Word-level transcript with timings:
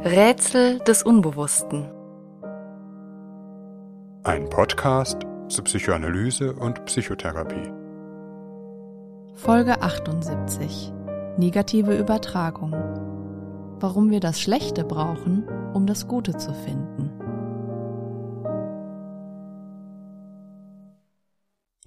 Rätsel 0.00 0.78
des 0.78 1.02
Unbewussten. 1.02 1.90
Ein 4.22 4.48
Podcast 4.48 5.22
zu 5.48 5.64
Psychoanalyse 5.64 6.52
und 6.54 6.84
Psychotherapie. 6.84 7.72
Folge 9.34 9.82
78. 9.82 10.92
Negative 11.36 11.98
Übertragung. 11.98 12.74
Warum 13.80 14.12
wir 14.12 14.20
das 14.20 14.40
Schlechte 14.40 14.84
brauchen, 14.84 15.48
um 15.74 15.84
das 15.88 16.06
Gute 16.06 16.36
zu 16.36 16.54
finden. 16.54 17.10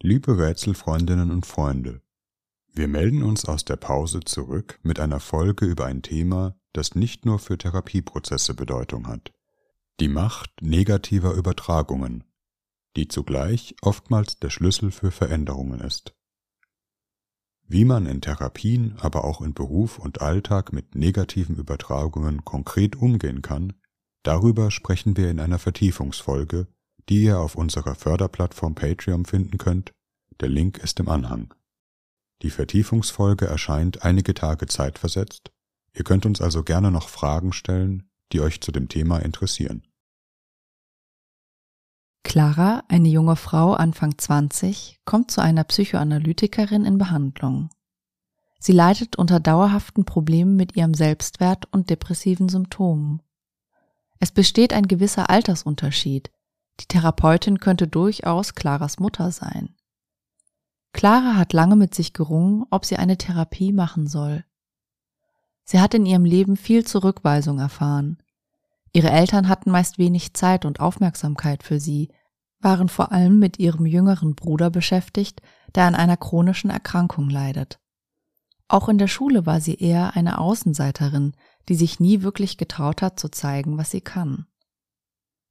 Liebe 0.01 0.37
Rätselfreundinnen 0.37 1.31
und 1.31 1.45
Freunde, 1.45 2.01
wir 2.73 2.87
melden 2.87 3.23
uns 3.23 3.45
aus 3.45 3.65
der 3.65 3.75
Pause 3.75 4.21
zurück 4.21 4.79
mit 4.81 4.99
einer 4.99 5.19
Folge 5.19 5.65
über 5.65 5.85
ein 5.85 6.01
Thema, 6.01 6.55
das 6.73 6.95
nicht 6.95 7.25
nur 7.25 7.39
für 7.39 7.57
Therapieprozesse 7.57 8.53
Bedeutung 8.53 9.07
hat. 9.07 9.31
Die 9.99 10.07
Macht 10.07 10.51
negativer 10.61 11.33
Übertragungen, 11.33 12.23
die 12.95 13.07
zugleich 13.07 13.75
oftmals 13.81 14.39
der 14.39 14.49
Schlüssel 14.49 14.91
für 14.91 15.11
Veränderungen 15.11 15.81
ist. 15.81 16.15
Wie 17.67 17.85
man 17.85 18.05
in 18.05 18.21
Therapien, 18.21 18.95
aber 18.99 19.23
auch 19.25 19.41
in 19.41 19.53
Beruf 19.53 19.99
und 19.99 20.21
Alltag 20.21 20.73
mit 20.73 20.95
negativen 20.95 21.55
Übertragungen 21.55 22.43
konkret 22.43 22.95
umgehen 22.95 23.41
kann, 23.41 23.73
darüber 24.23 24.71
sprechen 24.71 25.15
wir 25.17 25.29
in 25.29 25.39
einer 25.39 25.59
Vertiefungsfolge, 25.59 26.67
die 27.09 27.23
ihr 27.23 27.39
auf 27.39 27.55
unserer 27.55 27.95
Förderplattform 27.95 28.75
Patreon 28.75 29.25
finden 29.25 29.57
könnt. 29.57 29.91
Der 30.39 30.49
Link 30.49 30.79
ist 30.79 30.99
im 30.99 31.09
Anhang. 31.09 31.53
Die 32.41 32.49
Vertiefungsfolge 32.49 33.45
erscheint 33.45 34.03
einige 34.03 34.33
Tage 34.33 34.67
zeitversetzt 34.67 35.51
Ihr 35.93 36.03
könnt 36.03 36.25
uns 36.25 36.41
also 36.41 36.63
gerne 36.63 36.91
noch 36.91 37.09
Fragen 37.09 37.53
stellen, 37.53 38.09
die 38.31 38.41
euch 38.41 38.61
zu 38.61 38.71
dem 38.71 38.87
Thema 38.87 39.17
interessieren. 39.17 39.83
Clara, 42.23 42.83
eine 42.87 43.09
junge 43.09 43.35
Frau 43.35 43.73
Anfang 43.73 44.17
20, 44.17 44.99
kommt 45.05 45.31
zu 45.31 45.41
einer 45.41 45.63
Psychoanalytikerin 45.63 46.85
in 46.85 46.97
Behandlung. 46.97 47.69
Sie 48.59 48.71
leidet 48.71 49.17
unter 49.17 49.39
dauerhaften 49.39 50.05
Problemen 50.05 50.55
mit 50.55 50.77
ihrem 50.77 50.93
Selbstwert 50.93 51.65
und 51.71 51.89
depressiven 51.89 52.47
Symptomen. 52.47 53.21
Es 54.19 54.31
besteht 54.31 54.71
ein 54.71 54.87
gewisser 54.87 55.29
Altersunterschied. 55.29 56.31
Die 56.79 56.85
Therapeutin 56.85 57.57
könnte 57.59 57.87
durchaus 57.87 58.53
Claras 58.53 58.99
Mutter 58.99 59.31
sein. 59.31 59.75
Clara 60.93 61.35
hat 61.35 61.53
lange 61.53 61.75
mit 61.75 61.95
sich 61.95 62.13
gerungen, 62.13 62.65
ob 62.69 62.85
sie 62.85 62.97
eine 62.97 63.17
Therapie 63.17 63.71
machen 63.71 64.07
soll. 64.07 64.43
Sie 65.63 65.79
hat 65.79 65.93
in 65.93 66.05
ihrem 66.05 66.25
Leben 66.25 66.57
viel 66.57 66.85
Zurückweisung 66.85 67.59
erfahren. 67.59 68.17
Ihre 68.93 69.09
Eltern 69.09 69.47
hatten 69.47 69.71
meist 69.71 69.97
wenig 69.97 70.33
Zeit 70.33 70.65
und 70.65 70.79
Aufmerksamkeit 70.79 71.63
für 71.63 71.79
sie, 71.79 72.09
waren 72.59 72.89
vor 72.89 73.11
allem 73.11 73.39
mit 73.39 73.57
ihrem 73.57 73.85
jüngeren 73.85 74.35
Bruder 74.35 74.69
beschäftigt, 74.69 75.41
der 75.75 75.85
an 75.85 75.95
einer 75.95 76.17
chronischen 76.17 76.69
Erkrankung 76.69 77.29
leidet. 77.29 77.79
Auch 78.67 78.87
in 78.87 78.97
der 78.97 79.07
Schule 79.07 79.45
war 79.45 79.59
sie 79.59 79.75
eher 79.75 80.15
eine 80.15 80.37
Außenseiterin, 80.37 81.33
die 81.69 81.75
sich 81.75 81.99
nie 81.99 82.21
wirklich 82.21 82.57
getraut 82.57 83.01
hat 83.01 83.19
zu 83.19 83.29
zeigen, 83.29 83.77
was 83.77 83.91
sie 83.91 84.01
kann. 84.01 84.45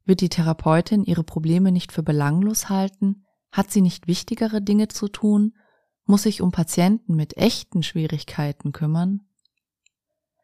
Wird 0.04 0.20
die 0.20 0.28
Therapeutin 0.28 1.04
ihre 1.04 1.24
Probleme 1.24 1.72
nicht 1.72 1.92
für 1.92 2.02
belanglos 2.02 2.68
halten? 2.68 3.26
Hat 3.52 3.70
sie 3.70 3.80
nicht 3.80 4.06
wichtigere 4.06 4.62
Dinge 4.62 4.88
zu 4.88 5.08
tun? 5.08 5.56
Muss 6.04 6.22
sich 6.24 6.40
um 6.40 6.52
Patienten 6.52 7.14
mit 7.14 7.36
echten 7.36 7.82
Schwierigkeiten 7.82 8.72
kümmern? 8.72 9.22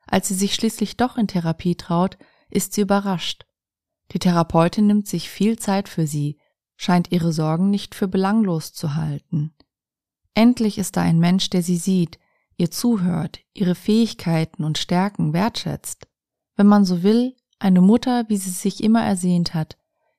Als 0.06 0.28
sie 0.28 0.34
sich 0.34 0.54
schließlich 0.54 0.96
doch 0.96 1.16
in 1.16 1.26
Therapie 1.26 1.74
traut, 1.74 2.18
ist 2.48 2.72
sie 2.72 2.82
überrascht. 2.82 3.46
Die 4.12 4.18
Therapeutin 4.18 4.86
nimmt 4.86 5.08
sich 5.08 5.28
viel 5.28 5.58
Zeit 5.58 5.88
für 5.88 6.06
sie, 6.06 6.38
scheint 6.76 7.10
ihre 7.10 7.32
Sorgen 7.32 7.70
nicht 7.70 7.94
für 7.94 8.06
belanglos 8.06 8.72
zu 8.72 8.94
halten. 8.94 9.54
Endlich 10.34 10.78
ist 10.78 10.96
da 10.96 11.02
ein 11.02 11.18
Mensch, 11.18 11.50
der 11.50 11.62
sie 11.62 11.76
sieht, 11.76 12.18
ihr 12.56 12.70
zuhört, 12.70 13.40
ihre 13.52 13.74
Fähigkeiten 13.74 14.64
und 14.64 14.78
Stärken 14.78 15.32
wertschätzt. 15.32 16.06
Wenn 16.56 16.66
man 16.66 16.84
so 16.84 17.02
will, 17.02 17.34
eine 17.58 17.80
Mutter, 17.80 18.28
wie 18.28 18.36
sie 18.36 18.50
sich 18.50 18.82
immer 18.82 19.02
ersehnt 19.02 19.54
hat, 19.54 19.76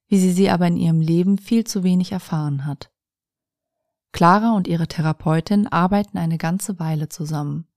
wie 0.07 0.19
sie 0.19 0.31
sie 0.31 0.49
aber 0.49 0.67
in 0.67 0.77
ihrem 0.77 1.01
Leben 1.01 1.37
viel 1.37 1.65
zu 1.65 1.83
wenig 1.83 2.11
erfahren 2.11 2.65
hat. 2.65 2.91
Clara 4.11 4.55
und 4.55 4.67
ihre 4.67 4.87
Therapeutin 4.87 5.67
arbeiten 5.67 6.17
eine 6.17 6.37
ganze 6.37 6.79
Weile 6.79 7.09
zusammen. 7.09 7.67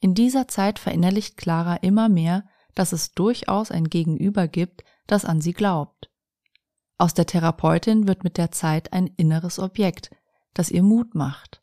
In 0.00 0.14
dieser 0.14 0.48
Zeit 0.48 0.78
verinnerlicht 0.78 1.36
Clara 1.36 1.76
immer 1.76 2.08
mehr, 2.08 2.44
dass 2.74 2.92
es 2.92 3.12
durchaus 3.12 3.70
ein 3.70 3.88
Gegenüber 3.88 4.48
gibt, 4.48 4.84
das 5.06 5.24
an 5.24 5.40
sie 5.40 5.52
glaubt. 5.52 6.10
Aus 6.98 7.14
der 7.14 7.26
Therapeutin 7.26 8.06
wird 8.06 8.24
mit 8.24 8.38
der 8.38 8.52
Zeit 8.52 8.92
ein 8.92 9.06
inneres 9.06 9.58
Objekt, 9.58 10.10
das 10.54 10.70
ihr 10.70 10.82
Mut 10.82 11.14
macht. 11.14 11.62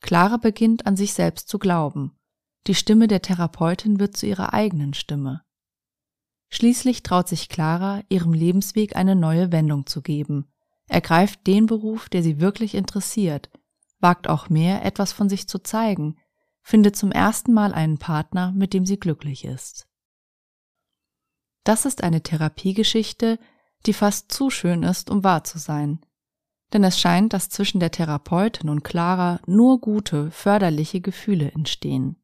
Clara 0.00 0.36
beginnt 0.36 0.86
an 0.86 0.96
sich 0.96 1.12
selbst 1.14 1.48
zu 1.48 1.58
glauben. 1.58 2.18
Die 2.66 2.74
Stimme 2.74 3.08
der 3.08 3.22
Therapeutin 3.22 3.98
wird 3.98 4.16
zu 4.16 4.26
ihrer 4.26 4.52
eigenen 4.52 4.94
Stimme. 4.94 5.42
Schließlich 6.50 7.02
traut 7.02 7.28
sich 7.28 7.48
Clara, 7.48 8.02
ihrem 8.08 8.32
Lebensweg 8.32 8.96
eine 8.96 9.14
neue 9.14 9.52
Wendung 9.52 9.86
zu 9.86 10.02
geben, 10.02 10.52
ergreift 10.88 11.46
den 11.46 11.66
Beruf, 11.66 12.08
der 12.08 12.22
sie 12.22 12.40
wirklich 12.40 12.74
interessiert, 12.74 13.50
wagt 14.00 14.28
auch 14.28 14.48
mehr, 14.48 14.84
etwas 14.84 15.12
von 15.12 15.28
sich 15.28 15.48
zu 15.48 15.60
zeigen, 15.60 16.16
findet 16.62 16.96
zum 16.96 17.12
ersten 17.12 17.52
Mal 17.52 17.72
einen 17.72 17.98
Partner, 17.98 18.52
mit 18.52 18.74
dem 18.74 18.84
sie 18.84 18.98
glücklich 18.98 19.44
ist. 19.44 19.86
Das 21.64 21.84
ist 21.84 22.02
eine 22.02 22.22
Therapiegeschichte, 22.22 23.38
die 23.86 23.92
fast 23.92 24.32
zu 24.32 24.50
schön 24.50 24.82
ist, 24.82 25.10
um 25.10 25.22
wahr 25.24 25.44
zu 25.44 25.58
sein. 25.58 26.00
Denn 26.72 26.84
es 26.84 26.98
scheint, 26.98 27.32
dass 27.32 27.48
zwischen 27.48 27.80
der 27.80 27.90
Therapeutin 27.90 28.68
und 28.68 28.82
Clara 28.82 29.40
nur 29.46 29.80
gute, 29.80 30.30
förderliche 30.30 31.00
Gefühle 31.00 31.50
entstehen. 31.52 32.16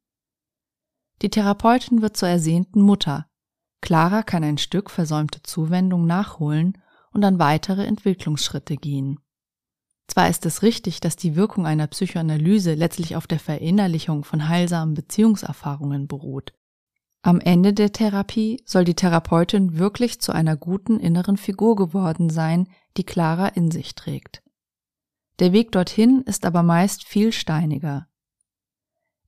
Die 1.23 1.31
Therapeutin 1.31 2.03
wird 2.03 2.17
zur 2.17 2.29
ersehnten 2.29 2.81
Mutter. 2.81 3.29
Clara 3.81 4.23
kann 4.23 4.43
ein 4.45 4.59
Stück 4.59 4.91
versäumte 4.91 5.43
Zuwendung 5.43 6.07
nachholen 6.07 6.79
und 7.13 7.25
an 7.25 7.39
weitere 7.39 7.85
Entwicklungsschritte 7.87 8.77
gehen. 8.77 9.19
Zwar 10.09 10.29
ist 10.29 10.47
es 10.47 10.63
richtig, 10.63 11.01
dass 11.01 11.17
die 11.17 11.37
Wirkung 11.37 11.67
einer 11.67 11.87
Psychoanalyse 11.87 12.75
letztlich 12.75 13.17
auf 13.17 13.27
der 13.27 13.41
Verinnerlichung 13.41 14.25
von 14.25 14.49
heilsamen 14.49 14.95
Beziehungserfahrungen 14.95 16.07
beruht. 16.07 16.53
Am 17.23 17.41
Ende 17.41 17.73
der 17.73 17.93
Therapie 17.93 18.63
soll 18.65 18.85
die 18.85 18.95
Therapeutin 18.95 19.79
wirklich 19.79 20.21
zu 20.21 20.33
einer 20.33 20.57
guten 20.57 21.01
inneren 21.01 21.37
Figur 21.37 21.75
geworden 21.75 22.31
sein, 22.31 22.69
die 22.97 23.05
Clara 23.05 23.49
in 23.49 23.73
sich 23.73 23.97
trägt. 23.97 24.43
Der 25.41 25.53
Weg 25.53 25.73
dorthin 25.73 26.23
ist 26.23 26.47
aber 26.47 26.63
meist 26.63 27.05
viel 27.05 27.33
steiniger. 27.33 28.07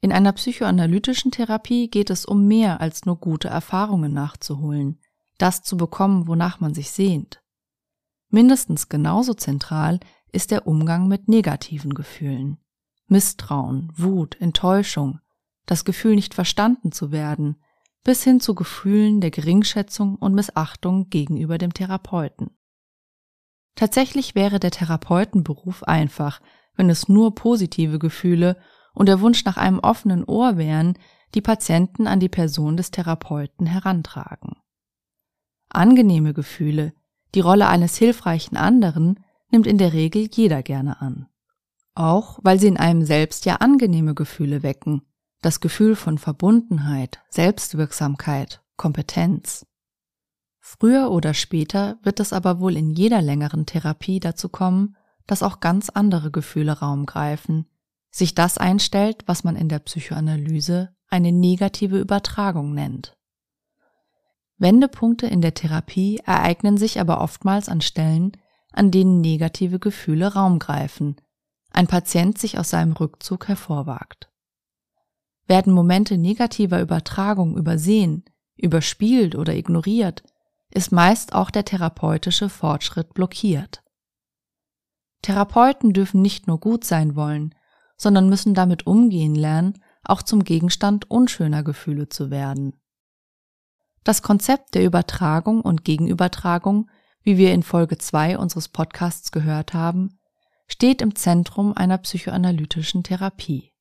In 0.00 0.12
einer 0.12 0.32
psychoanalytischen 0.32 1.32
Therapie 1.32 1.88
geht 1.88 2.10
es 2.10 2.24
um 2.24 2.46
mehr 2.46 2.80
als 2.80 3.04
nur 3.04 3.16
gute 3.16 3.48
Erfahrungen 3.48 4.12
nachzuholen, 4.12 5.00
das 5.38 5.62
zu 5.62 5.76
bekommen, 5.76 6.28
wonach 6.28 6.60
man 6.60 6.74
sich 6.74 6.90
sehnt. 6.90 7.42
Mindestens 8.30 8.88
genauso 8.88 9.34
zentral 9.34 9.98
ist 10.30 10.50
der 10.50 10.66
Umgang 10.66 11.08
mit 11.08 11.28
negativen 11.28 11.94
Gefühlen. 11.94 12.58
Misstrauen, 13.06 13.90
Wut, 13.96 14.40
Enttäuschung, 14.40 15.20
das 15.66 15.84
Gefühl 15.84 16.14
nicht 16.14 16.34
verstanden 16.34 16.92
zu 16.92 17.10
werden, 17.10 17.56
bis 18.04 18.22
hin 18.22 18.40
zu 18.40 18.54
Gefühlen 18.54 19.20
der 19.20 19.30
Geringschätzung 19.30 20.16
und 20.16 20.34
Missachtung 20.34 21.08
gegenüber 21.08 21.58
dem 21.58 21.72
Therapeuten. 21.72 22.50
Tatsächlich 23.74 24.34
wäre 24.34 24.60
der 24.60 24.70
Therapeutenberuf 24.70 25.82
einfach, 25.84 26.40
wenn 26.74 26.90
es 26.90 27.08
nur 27.08 27.34
positive 27.34 27.98
Gefühle 27.98 28.56
und 28.98 29.06
der 29.06 29.20
Wunsch 29.20 29.44
nach 29.44 29.56
einem 29.56 29.78
offenen 29.78 30.24
Ohr 30.24 30.56
wären, 30.56 30.98
die 31.36 31.40
Patienten 31.40 32.08
an 32.08 32.18
die 32.18 32.28
Person 32.28 32.76
des 32.76 32.90
Therapeuten 32.90 33.64
herantragen. 33.64 34.56
Angenehme 35.68 36.34
Gefühle, 36.34 36.92
die 37.36 37.40
Rolle 37.40 37.68
eines 37.68 37.96
hilfreichen 37.96 38.56
anderen, 38.56 39.20
nimmt 39.52 39.68
in 39.68 39.78
der 39.78 39.92
Regel 39.92 40.28
jeder 40.32 40.64
gerne 40.64 41.00
an. 41.00 41.28
Auch 41.94 42.40
weil 42.42 42.58
sie 42.58 42.66
in 42.66 42.76
einem 42.76 43.04
selbst 43.04 43.44
ja 43.44 43.56
angenehme 43.56 44.14
Gefühle 44.14 44.64
wecken, 44.64 45.02
das 45.42 45.60
Gefühl 45.60 45.94
von 45.94 46.18
Verbundenheit, 46.18 47.20
Selbstwirksamkeit, 47.30 48.64
Kompetenz. 48.76 49.64
Früher 50.58 51.12
oder 51.12 51.34
später 51.34 51.98
wird 52.02 52.18
es 52.18 52.32
aber 52.32 52.58
wohl 52.58 52.76
in 52.76 52.90
jeder 52.90 53.22
längeren 53.22 53.64
Therapie 53.64 54.18
dazu 54.18 54.48
kommen, 54.48 54.96
dass 55.28 55.44
auch 55.44 55.60
ganz 55.60 55.88
andere 55.88 56.32
Gefühle 56.32 56.72
Raum 56.80 57.06
greifen, 57.06 57.66
sich 58.10 58.34
das 58.34 58.58
einstellt, 58.58 59.24
was 59.26 59.44
man 59.44 59.56
in 59.56 59.68
der 59.68 59.78
Psychoanalyse 59.80 60.94
eine 61.08 61.32
negative 61.32 61.98
Übertragung 61.98 62.74
nennt. 62.74 63.16
Wendepunkte 64.58 65.26
in 65.26 65.40
der 65.40 65.54
Therapie 65.54 66.20
ereignen 66.24 66.76
sich 66.78 67.00
aber 67.00 67.20
oftmals 67.20 67.68
an 67.68 67.80
Stellen, 67.80 68.32
an 68.72 68.90
denen 68.90 69.20
negative 69.20 69.78
Gefühle 69.78 70.34
Raum 70.34 70.58
greifen, 70.58 71.16
ein 71.70 71.86
Patient 71.86 72.38
sich 72.38 72.58
aus 72.58 72.70
seinem 72.70 72.92
Rückzug 72.92 73.48
hervorwagt. 73.48 74.30
Werden 75.46 75.72
Momente 75.72 76.18
negativer 76.18 76.80
Übertragung 76.80 77.56
übersehen, 77.56 78.24
überspielt 78.56 79.34
oder 79.34 79.54
ignoriert, 79.54 80.22
ist 80.70 80.92
meist 80.92 81.32
auch 81.32 81.50
der 81.50 81.64
therapeutische 81.64 82.48
Fortschritt 82.48 83.14
blockiert. 83.14 83.82
Therapeuten 85.22 85.92
dürfen 85.92 86.20
nicht 86.20 86.46
nur 86.46 86.60
gut 86.60 86.84
sein 86.84 87.16
wollen, 87.16 87.54
sondern 87.98 88.30
müssen 88.30 88.54
damit 88.54 88.86
umgehen 88.86 89.34
lernen, 89.34 89.82
auch 90.04 90.22
zum 90.22 90.44
Gegenstand 90.44 91.10
unschöner 91.10 91.62
Gefühle 91.62 92.08
zu 92.08 92.30
werden. 92.30 92.80
Das 94.04 94.22
Konzept 94.22 94.74
der 94.74 94.84
Übertragung 94.84 95.60
und 95.60 95.84
Gegenübertragung, 95.84 96.88
wie 97.22 97.36
wir 97.36 97.52
in 97.52 97.62
Folge 97.62 97.98
2 97.98 98.38
unseres 98.38 98.68
Podcasts 98.68 99.32
gehört 99.32 99.74
haben, 99.74 100.18
steht 100.66 101.02
im 101.02 101.14
Zentrum 101.14 101.74
einer 101.76 101.98
psychoanalytischen 101.98 103.02
Therapie. 103.02 103.72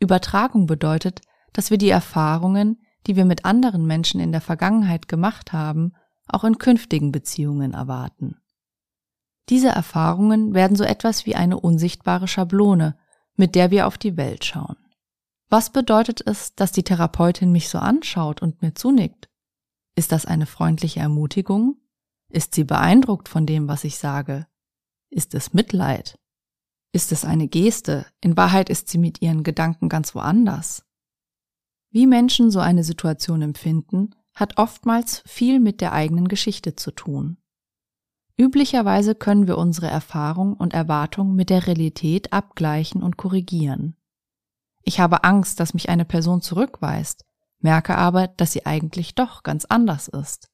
Übertragung 0.00 0.66
bedeutet, 0.66 1.20
dass 1.52 1.70
wir 1.70 1.78
die 1.78 1.90
Erfahrungen, 1.90 2.82
die 3.06 3.16
wir 3.16 3.24
mit 3.24 3.44
anderen 3.44 3.86
Menschen 3.86 4.20
in 4.20 4.32
der 4.32 4.40
Vergangenheit 4.40 5.06
gemacht 5.06 5.52
haben, 5.52 5.92
auch 6.26 6.44
in 6.44 6.58
künftigen 6.58 7.12
Beziehungen 7.12 7.74
erwarten. 7.74 8.40
Diese 9.48 9.68
Erfahrungen 9.68 10.54
werden 10.54 10.76
so 10.76 10.84
etwas 10.84 11.26
wie 11.26 11.36
eine 11.36 11.60
unsichtbare 11.60 12.26
Schablone, 12.26 12.98
mit 13.36 13.54
der 13.54 13.70
wir 13.70 13.86
auf 13.86 13.98
die 13.98 14.16
Welt 14.16 14.44
schauen. 14.44 14.76
Was 15.48 15.70
bedeutet 15.70 16.20
es, 16.26 16.54
dass 16.54 16.72
die 16.72 16.82
Therapeutin 16.82 17.52
mich 17.52 17.68
so 17.68 17.78
anschaut 17.78 18.42
und 18.42 18.62
mir 18.62 18.74
zunickt? 18.74 19.28
Ist 19.94 20.10
das 20.10 20.26
eine 20.26 20.46
freundliche 20.46 21.00
Ermutigung? 21.00 21.76
Ist 22.28 22.54
sie 22.54 22.64
beeindruckt 22.64 23.28
von 23.28 23.46
dem, 23.46 23.68
was 23.68 23.84
ich 23.84 23.98
sage? 23.98 24.46
Ist 25.10 25.34
es 25.34 25.54
Mitleid? 25.54 26.18
Ist 26.92 27.12
es 27.12 27.24
eine 27.24 27.46
Geste? 27.46 28.06
In 28.20 28.36
Wahrheit 28.36 28.68
ist 28.68 28.88
sie 28.88 28.98
mit 28.98 29.22
ihren 29.22 29.44
Gedanken 29.44 29.88
ganz 29.88 30.14
woanders. 30.14 30.84
Wie 31.90 32.06
Menschen 32.06 32.50
so 32.50 32.58
eine 32.58 32.82
Situation 32.82 33.42
empfinden, 33.42 34.14
hat 34.34 34.58
oftmals 34.58 35.22
viel 35.24 35.60
mit 35.60 35.80
der 35.80 35.92
eigenen 35.92 36.26
Geschichte 36.26 36.74
zu 36.74 36.90
tun. 36.90 37.38
Üblicherweise 38.38 39.14
können 39.14 39.46
wir 39.46 39.56
unsere 39.56 39.86
Erfahrung 39.86 40.54
und 40.54 40.74
Erwartung 40.74 41.34
mit 41.34 41.48
der 41.48 41.66
Realität 41.66 42.32
abgleichen 42.32 43.02
und 43.02 43.16
korrigieren. 43.16 43.96
Ich 44.82 45.00
habe 45.00 45.24
Angst, 45.24 45.58
dass 45.58 45.74
mich 45.74 45.88
eine 45.88 46.04
Person 46.04 46.42
zurückweist, 46.42 47.24
merke 47.60 47.96
aber, 47.96 48.28
dass 48.28 48.52
sie 48.52 48.66
eigentlich 48.66 49.14
doch 49.14 49.42
ganz 49.42 49.64
anders 49.64 50.08
ist. 50.08 50.50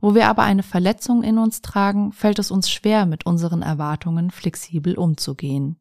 Wo 0.00 0.14
wir 0.14 0.28
aber 0.28 0.42
eine 0.42 0.62
Verletzung 0.62 1.24
in 1.24 1.38
uns 1.38 1.60
tragen, 1.62 2.12
fällt 2.12 2.38
es 2.38 2.50
uns 2.50 2.70
schwer, 2.70 3.06
mit 3.06 3.26
unseren 3.26 3.62
Erwartungen 3.62 4.30
flexibel 4.30 4.96
umzugehen. 4.96 5.76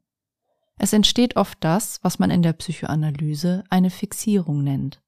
Es 0.79 0.93
entsteht 0.93 1.35
oft 1.35 1.57
das, 1.61 1.99
was 2.03 2.19
man 2.19 2.31
in 2.31 2.41
der 2.41 2.53
Psychoanalyse 2.53 3.63
eine 3.69 3.89
Fixierung 3.89 4.63
nennt. 4.63 5.01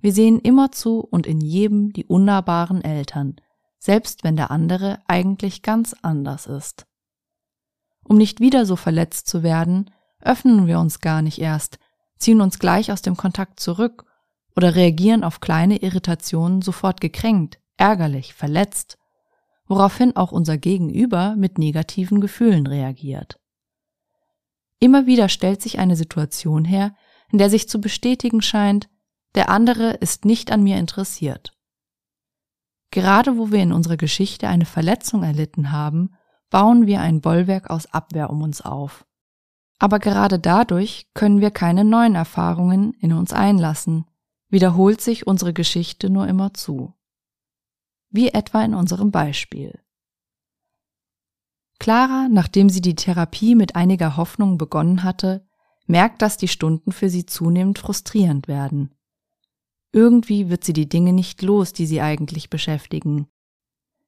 Wir 0.00 0.12
sehen 0.12 0.40
immerzu 0.40 1.00
und 1.00 1.26
in 1.26 1.40
jedem 1.40 1.92
die 1.92 2.06
unnahbaren 2.06 2.82
Eltern, 2.82 3.36
selbst 3.78 4.24
wenn 4.24 4.36
der 4.36 4.50
andere 4.50 5.00
eigentlich 5.06 5.62
ganz 5.62 5.94
anders 6.02 6.46
ist. 6.46 6.86
Um 8.04 8.16
nicht 8.16 8.40
wieder 8.40 8.66
so 8.66 8.76
verletzt 8.76 9.28
zu 9.28 9.42
werden, 9.42 9.90
öffnen 10.20 10.66
wir 10.66 10.80
uns 10.80 11.00
gar 11.00 11.22
nicht 11.22 11.40
erst, 11.40 11.78
ziehen 12.18 12.40
uns 12.40 12.58
gleich 12.58 12.90
aus 12.90 13.02
dem 13.02 13.16
Kontakt 13.16 13.60
zurück 13.60 14.04
oder 14.56 14.74
reagieren 14.74 15.22
auf 15.22 15.40
kleine 15.40 15.76
Irritationen 15.82 16.62
sofort 16.62 17.00
gekränkt, 17.00 17.60
ärgerlich, 17.76 18.34
verletzt, 18.34 18.98
woraufhin 19.66 20.16
auch 20.16 20.32
unser 20.32 20.56
Gegenüber 20.56 21.36
mit 21.36 21.58
negativen 21.58 22.20
Gefühlen 22.20 22.66
reagiert. 22.66 23.38
Immer 24.80 25.06
wieder 25.06 25.28
stellt 25.28 25.60
sich 25.62 25.78
eine 25.78 25.96
Situation 25.96 26.64
her, 26.64 26.94
in 27.30 27.38
der 27.38 27.50
sich 27.50 27.68
zu 27.68 27.80
bestätigen 27.80 28.42
scheint, 28.42 28.88
der 29.34 29.50
andere 29.50 29.92
ist 29.92 30.24
nicht 30.24 30.50
an 30.50 30.62
mir 30.62 30.78
interessiert. 30.78 31.52
Gerade 32.90 33.36
wo 33.36 33.50
wir 33.52 33.62
in 33.62 33.72
unserer 33.72 33.96
Geschichte 33.96 34.48
eine 34.48 34.64
Verletzung 34.64 35.22
erlitten 35.22 35.72
haben, 35.72 36.14
bauen 36.50 36.86
wir 36.86 37.00
ein 37.00 37.20
Bollwerk 37.20 37.70
aus 37.70 37.86
Abwehr 37.92 38.30
um 38.30 38.42
uns 38.42 38.60
auf. 38.60 39.06
Aber 39.78 39.98
gerade 39.98 40.38
dadurch 40.38 41.08
können 41.14 41.40
wir 41.40 41.50
keine 41.50 41.84
neuen 41.84 42.14
Erfahrungen 42.14 42.94
in 42.94 43.12
uns 43.12 43.32
einlassen, 43.32 44.06
wiederholt 44.48 45.00
sich 45.00 45.26
unsere 45.26 45.52
Geschichte 45.52 46.10
nur 46.10 46.26
immer 46.26 46.54
zu. 46.54 46.94
Wie 48.10 48.30
etwa 48.30 48.64
in 48.64 48.74
unserem 48.74 49.10
Beispiel. 49.10 49.78
Clara, 51.78 52.28
nachdem 52.28 52.70
sie 52.70 52.80
die 52.80 52.96
Therapie 52.96 53.54
mit 53.54 53.76
einiger 53.76 54.16
Hoffnung 54.16 54.58
begonnen 54.58 55.04
hatte, 55.04 55.46
merkt, 55.86 56.22
dass 56.22 56.36
die 56.36 56.48
Stunden 56.48 56.90
für 56.90 57.08
sie 57.08 57.26
zunehmend 57.26 57.78
frustrierend 57.78 58.48
werden. 58.48 58.97
Irgendwie 59.92 60.50
wird 60.50 60.64
sie 60.64 60.72
die 60.72 60.88
Dinge 60.88 61.12
nicht 61.12 61.42
los, 61.42 61.72
die 61.72 61.86
sie 61.86 62.00
eigentlich 62.00 62.50
beschäftigen. 62.50 63.28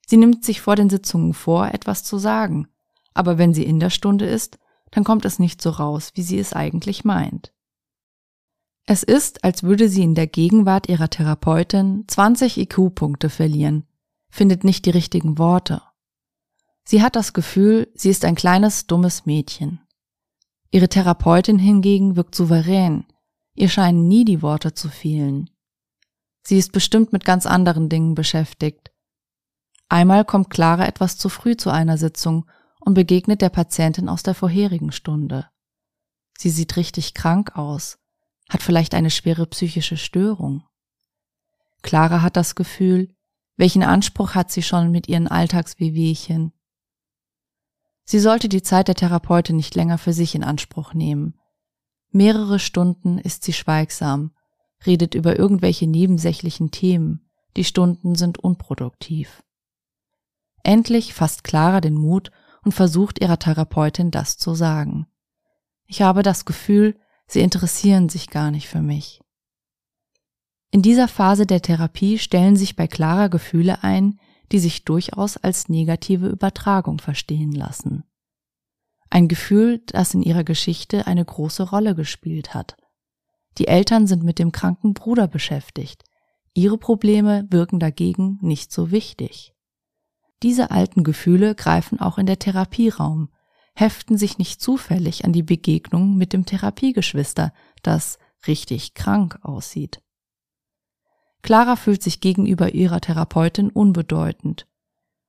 Sie 0.06 0.17
nimmt 0.17 0.44
sich 0.44 0.61
vor 0.61 0.77
den 0.77 0.91
Sitzungen 0.91 1.35
vor, 1.35 1.69
etwas 1.69 2.05
zu 2.05 2.19
sagen, 2.19 2.69
aber 3.15 3.38
wenn 3.38 3.55
sie 3.55 3.65
in 3.65 3.81
der 3.81 3.91
Stunde 3.91 4.27
ist, 4.27 4.59
dann 4.91 5.05
kommt 5.05 5.25
es 5.25 5.38
nicht 5.38 5.62
so 5.62 5.71
raus, 5.71 6.11
wie 6.15 6.23
sie 6.23 6.38
es 6.38 6.53
eigentlich 6.53 7.05
meint. 7.05 7.53
Es 8.87 9.03
ist, 9.03 9.44
als 9.44 9.62
würde 9.62 9.88
sie 9.88 10.03
in 10.03 10.15
der 10.15 10.27
Gegenwart 10.27 10.88
ihrer 10.88 11.09
Therapeutin 11.09 12.05
20 12.09 12.59
IQ-Punkte 12.59 13.31
verlieren, 13.31 13.85
findet 14.31 14.65
nicht 14.65 14.85
die 14.85 14.91
richtigen 14.91 15.38
Worte. 15.38 15.83
Sie 16.85 17.03
hat 17.03 17.15
das 17.15 17.33
Gefühl, 17.33 17.88
sie 17.94 18.11
ist 18.11 18.25
ein 18.25 18.35
kleines, 18.35 18.87
dummes 18.88 19.26
Mädchen. 19.26 19.81
Ihre 20.73 20.88
Therapeutin 20.88 21.59
hingegen 21.59 22.17
wirkt 22.17 22.35
souverän, 22.35 23.05
ihr 23.55 23.69
scheinen 23.69 24.09
nie 24.09 24.25
die 24.25 24.43
Worte 24.43 24.75
zu 24.75 24.88
fehlen. 24.88 25.50
Sie 26.42 26.58
ist 26.58 26.72
bestimmt 26.72 27.12
mit 27.12 27.25
ganz 27.25 27.46
anderen 27.46 27.88
Dingen 27.88 28.14
beschäftigt. 28.14 28.90
Einmal 29.88 30.25
kommt 30.25 30.50
Clara 30.50 30.87
etwas 30.87 31.19
zu 31.19 31.28
früh 31.28 31.56
zu 31.56 31.70
einer 31.70 31.98
Sitzung 31.98 32.46
und 32.81 32.94
begegnet 32.94 33.42
der 33.42 33.50
Patientin 33.50 34.08
aus 34.08 34.22
der 34.22 34.34
vorherigen 34.34 34.92
Stunde. 34.92 35.48
Sie 36.38 36.50
sieht 36.50 36.76
richtig 36.76 37.14
krank 37.14 37.56
aus, 37.56 37.98
hat 38.48 38.62
vielleicht 38.62 38.94
eine 38.94 39.10
schwere 39.10 39.46
psychische 39.46 39.96
Störung. 39.96 40.64
Clara 41.82 42.22
hat 42.22 42.37
das 42.37 42.54
Gefühl, 42.54 43.14
welchen 43.56 43.82
Anspruch 43.82 44.34
hat 44.34 44.50
sie 44.50 44.62
schon 44.62 44.90
mit 44.90 45.08
ihren 45.08 45.28
Alltagswehwehchen? 45.28 46.52
Sie 48.04 48.19
sollte 48.19 48.48
die 48.48 48.62
Zeit 48.62 48.88
der 48.88 48.94
Therapeutin 48.94 49.56
nicht 49.56 49.75
länger 49.75 49.98
für 49.98 50.12
sich 50.12 50.34
in 50.34 50.42
Anspruch 50.42 50.94
nehmen. 50.94 51.38
Mehrere 52.10 52.58
Stunden 52.58 53.19
ist 53.19 53.44
sie 53.44 53.52
schweigsam, 53.52 54.34
redet 54.87 55.15
über 55.15 55.38
irgendwelche 55.38 55.87
nebensächlichen 55.87 56.71
Themen, 56.71 57.29
die 57.57 57.64
Stunden 57.64 58.14
sind 58.14 58.38
unproduktiv. 58.38 59.43
Endlich 60.62 61.14
fasst 61.14 61.45
Clara 61.45 61.81
den 61.81 61.95
Mut 61.95 62.31
und 62.62 62.73
versucht 62.73 63.21
ihrer 63.21 63.38
Therapeutin 63.38 64.11
das 64.11 64.37
zu 64.37 64.54
sagen. 64.54 65.07
Ich 65.87 66.02
habe 66.02 66.23
das 66.23 66.45
Gefühl, 66.45 66.97
sie 67.26 67.40
interessieren 67.40 68.09
sich 68.09 68.31
gar 68.31 68.50
nicht 68.50 68.69
für 68.69 68.83
mich. 68.83 69.21
In 70.71 70.83
dieser 70.83 71.09
Phase 71.09 71.47
der 71.47 71.62
Therapie 71.62 72.19
stellen 72.19 72.57
sich 72.57 72.76
bei 72.76 72.87
Clara 72.87 73.26
Gefühle 73.26 73.83
ein, 73.83 74.21
die 74.52 74.59
sich 74.59 74.85
durchaus 74.85 75.37
als 75.37 75.69
negative 75.69 76.28
Übertragung 76.28 76.99
verstehen 76.99 77.52
lassen. 77.52 78.04
Ein 79.09 79.26
Gefühl, 79.26 79.83
das 79.87 80.14
in 80.14 80.23
ihrer 80.23 80.45
Geschichte 80.45 81.07
eine 81.09 81.25
große 81.25 81.71
Rolle 81.71 81.97
gespielt 81.97 82.54
hat. 82.54 82.76
Die 83.59 83.69
Eltern 83.69 84.07
sind 84.07 84.23
mit 84.23 84.38
dem 84.38 84.52
kranken 84.52 84.95
Bruder 84.95 85.28
beschäftigt. 85.28 86.04
Ihre 86.54 86.78
Probleme 86.78 87.47
wirken 87.50 87.78
dagegen 87.78 88.38
nicht 88.40 88.73
so 88.73 88.90
wichtig. 88.90 89.54
Diese 90.42 90.71
alten 90.71 91.04
Gefühle 91.04 91.54
greifen 91.54 92.00
auch 92.00 92.19
in 92.19 92.26
der 92.26 92.38
Therapieraum, 92.38 93.28
heften 93.75 94.16
sich 94.16 94.38
nicht 94.38 94.61
zufällig 94.61 95.25
an 95.25 95.33
die 95.33 95.42
Begegnung 95.42 96.16
mit 96.16 96.33
dem 96.33 96.47
Therapiegeschwister, 96.47 97.52
das 97.83 98.19
richtig 98.47 98.95
krank 98.95 99.38
aussieht. 99.42 100.02
Clara 101.42 101.76
fühlt 101.76 102.02
sich 102.02 102.21
gegenüber 102.21 102.75
ihrer 102.75 103.00
Therapeutin 103.00 103.71
unbedeutend. 103.71 104.66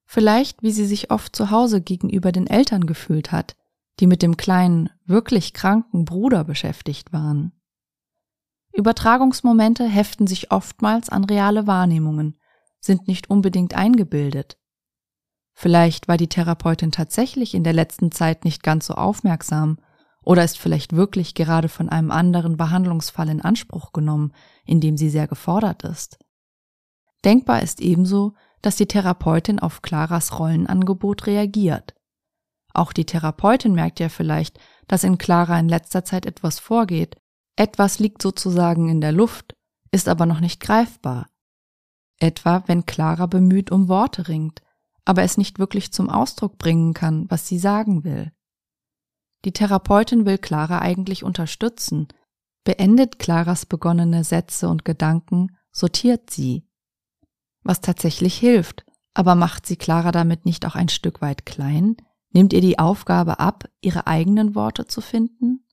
Vielleicht, 0.05 0.61
wie 0.61 0.71
sie 0.71 0.85
sich 0.85 1.09
oft 1.09 1.35
zu 1.35 1.51
Hause 1.51 1.81
gegenüber 1.81 2.31
den 2.31 2.47
Eltern 2.47 2.85
gefühlt 2.85 3.31
hat, 3.31 3.55
die 3.99 4.07
mit 4.07 4.21
dem 4.21 4.35
kleinen, 4.35 4.89
wirklich 5.05 5.53
kranken 5.53 6.05
Bruder 6.05 6.43
beschäftigt 6.43 7.13
waren. 7.13 7.53
Übertragungsmomente 8.73 9.87
heften 9.87 10.27
sich 10.27 10.51
oftmals 10.51 11.09
an 11.09 11.25
reale 11.25 11.67
Wahrnehmungen, 11.67 12.39
sind 12.79 13.07
nicht 13.07 13.29
unbedingt 13.29 13.75
eingebildet. 13.75 14.57
Vielleicht 15.53 16.07
war 16.07 16.17
die 16.17 16.29
Therapeutin 16.29 16.91
tatsächlich 16.91 17.53
in 17.53 17.63
der 17.63 17.73
letzten 17.73 18.11
Zeit 18.11 18.45
nicht 18.45 18.63
ganz 18.63 18.87
so 18.87 18.93
aufmerksam 18.93 19.77
oder 20.23 20.43
ist 20.43 20.57
vielleicht 20.57 20.95
wirklich 20.95 21.35
gerade 21.35 21.69
von 21.69 21.89
einem 21.89 22.11
anderen 22.11 22.57
Behandlungsfall 22.57 23.29
in 23.29 23.41
Anspruch 23.41 23.91
genommen, 23.91 24.33
in 24.65 24.79
dem 24.79 24.97
sie 24.97 25.09
sehr 25.09 25.27
gefordert 25.27 25.83
ist. 25.83 26.19
Denkbar 27.25 27.61
ist 27.61 27.81
ebenso, 27.81 28.33
dass 28.61 28.77
die 28.77 28.87
Therapeutin 28.87 29.59
auf 29.59 29.81
Claras 29.81 30.39
Rollenangebot 30.39 31.27
reagiert. 31.27 31.95
Auch 32.73 32.93
die 32.93 33.05
Therapeutin 33.05 33.73
merkt 33.73 33.99
ja 33.99 34.09
vielleicht, 34.09 34.59
dass 34.87 35.03
in 35.03 35.17
Clara 35.17 35.59
in 35.59 35.67
letzter 35.67 36.03
Zeit 36.05 36.25
etwas 36.25 36.59
vorgeht, 36.59 37.17
etwas 37.55 37.99
liegt 37.99 38.21
sozusagen 38.21 38.89
in 38.89 39.01
der 39.01 39.11
Luft, 39.11 39.55
ist 39.91 40.07
aber 40.07 40.25
noch 40.25 40.39
nicht 40.39 40.59
greifbar. 40.59 41.27
Etwa 42.19 42.63
wenn 42.67 42.85
Clara 42.85 43.25
bemüht 43.25 43.71
um 43.71 43.87
Worte 43.87 44.27
ringt, 44.27 44.61
aber 45.05 45.23
es 45.23 45.37
nicht 45.37 45.59
wirklich 45.59 45.91
zum 45.91 46.09
Ausdruck 46.09 46.57
bringen 46.57 46.93
kann, 46.93 47.29
was 47.29 47.47
sie 47.47 47.57
sagen 47.57 48.03
will. 48.03 48.31
Die 49.43 49.51
Therapeutin 49.51 50.25
will 50.25 50.37
Clara 50.37 50.79
eigentlich 50.79 51.23
unterstützen, 51.23 52.07
beendet 52.63 53.17
Claras 53.17 53.65
begonnene 53.65 54.23
Sätze 54.23 54.69
und 54.69 54.85
Gedanken, 54.85 55.57
sortiert 55.71 56.29
sie. 56.29 56.67
Was 57.63 57.81
tatsächlich 57.81 58.37
hilft, 58.37 58.85
aber 59.13 59.35
macht 59.35 59.65
sie 59.65 59.77
Clara 59.77 60.11
damit 60.11 60.45
nicht 60.45 60.65
auch 60.65 60.75
ein 60.75 60.89
Stück 60.89 61.21
weit 61.21 61.45
klein? 61.45 61.97
Nimmt 62.33 62.53
ihr 62.53 62.61
die 62.61 62.79
Aufgabe 62.79 63.39
ab, 63.39 63.67
ihre 63.81 64.07
eigenen 64.07 64.55
Worte 64.55 64.85
zu 64.85 65.01
finden? 65.01 65.65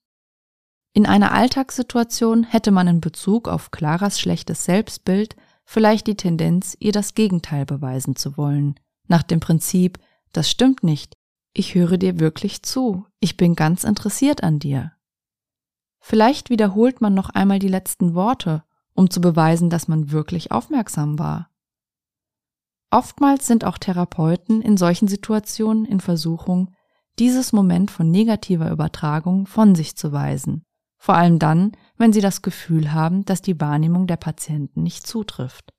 In 0.98 1.06
einer 1.06 1.30
Alltagssituation 1.30 2.42
hätte 2.42 2.72
man 2.72 2.88
in 2.88 3.00
Bezug 3.00 3.46
auf 3.46 3.70
Claras 3.70 4.18
schlechtes 4.18 4.64
Selbstbild 4.64 5.36
vielleicht 5.64 6.08
die 6.08 6.16
Tendenz, 6.16 6.76
ihr 6.80 6.90
das 6.90 7.14
Gegenteil 7.14 7.66
beweisen 7.66 8.16
zu 8.16 8.36
wollen, 8.36 8.74
nach 9.06 9.22
dem 9.22 9.38
Prinzip, 9.38 10.00
das 10.32 10.50
stimmt 10.50 10.82
nicht, 10.82 11.16
ich 11.52 11.76
höre 11.76 11.98
dir 11.98 12.18
wirklich 12.18 12.64
zu, 12.64 13.06
ich 13.20 13.36
bin 13.36 13.54
ganz 13.54 13.84
interessiert 13.84 14.42
an 14.42 14.58
dir. 14.58 14.90
Vielleicht 16.00 16.50
wiederholt 16.50 17.00
man 17.00 17.14
noch 17.14 17.30
einmal 17.30 17.60
die 17.60 17.68
letzten 17.68 18.16
Worte, 18.16 18.64
um 18.92 19.08
zu 19.08 19.20
beweisen, 19.20 19.70
dass 19.70 19.86
man 19.86 20.10
wirklich 20.10 20.50
aufmerksam 20.50 21.16
war. 21.20 21.48
Oftmals 22.90 23.46
sind 23.46 23.64
auch 23.64 23.78
Therapeuten 23.78 24.62
in 24.62 24.76
solchen 24.76 25.06
Situationen 25.06 25.84
in 25.84 26.00
Versuchung, 26.00 26.74
dieses 27.20 27.52
Moment 27.52 27.92
von 27.92 28.10
negativer 28.10 28.68
Übertragung 28.68 29.46
von 29.46 29.76
sich 29.76 29.96
zu 29.96 30.10
weisen, 30.10 30.64
vor 30.98 31.14
allem 31.14 31.38
dann, 31.38 31.72
wenn 31.96 32.12
sie 32.12 32.20
das 32.20 32.42
Gefühl 32.42 32.92
haben, 32.92 33.24
dass 33.24 33.40
die 33.40 33.60
Wahrnehmung 33.60 34.06
der 34.06 34.16
Patienten 34.16 34.82
nicht 34.82 35.06
zutrifft. 35.06 35.72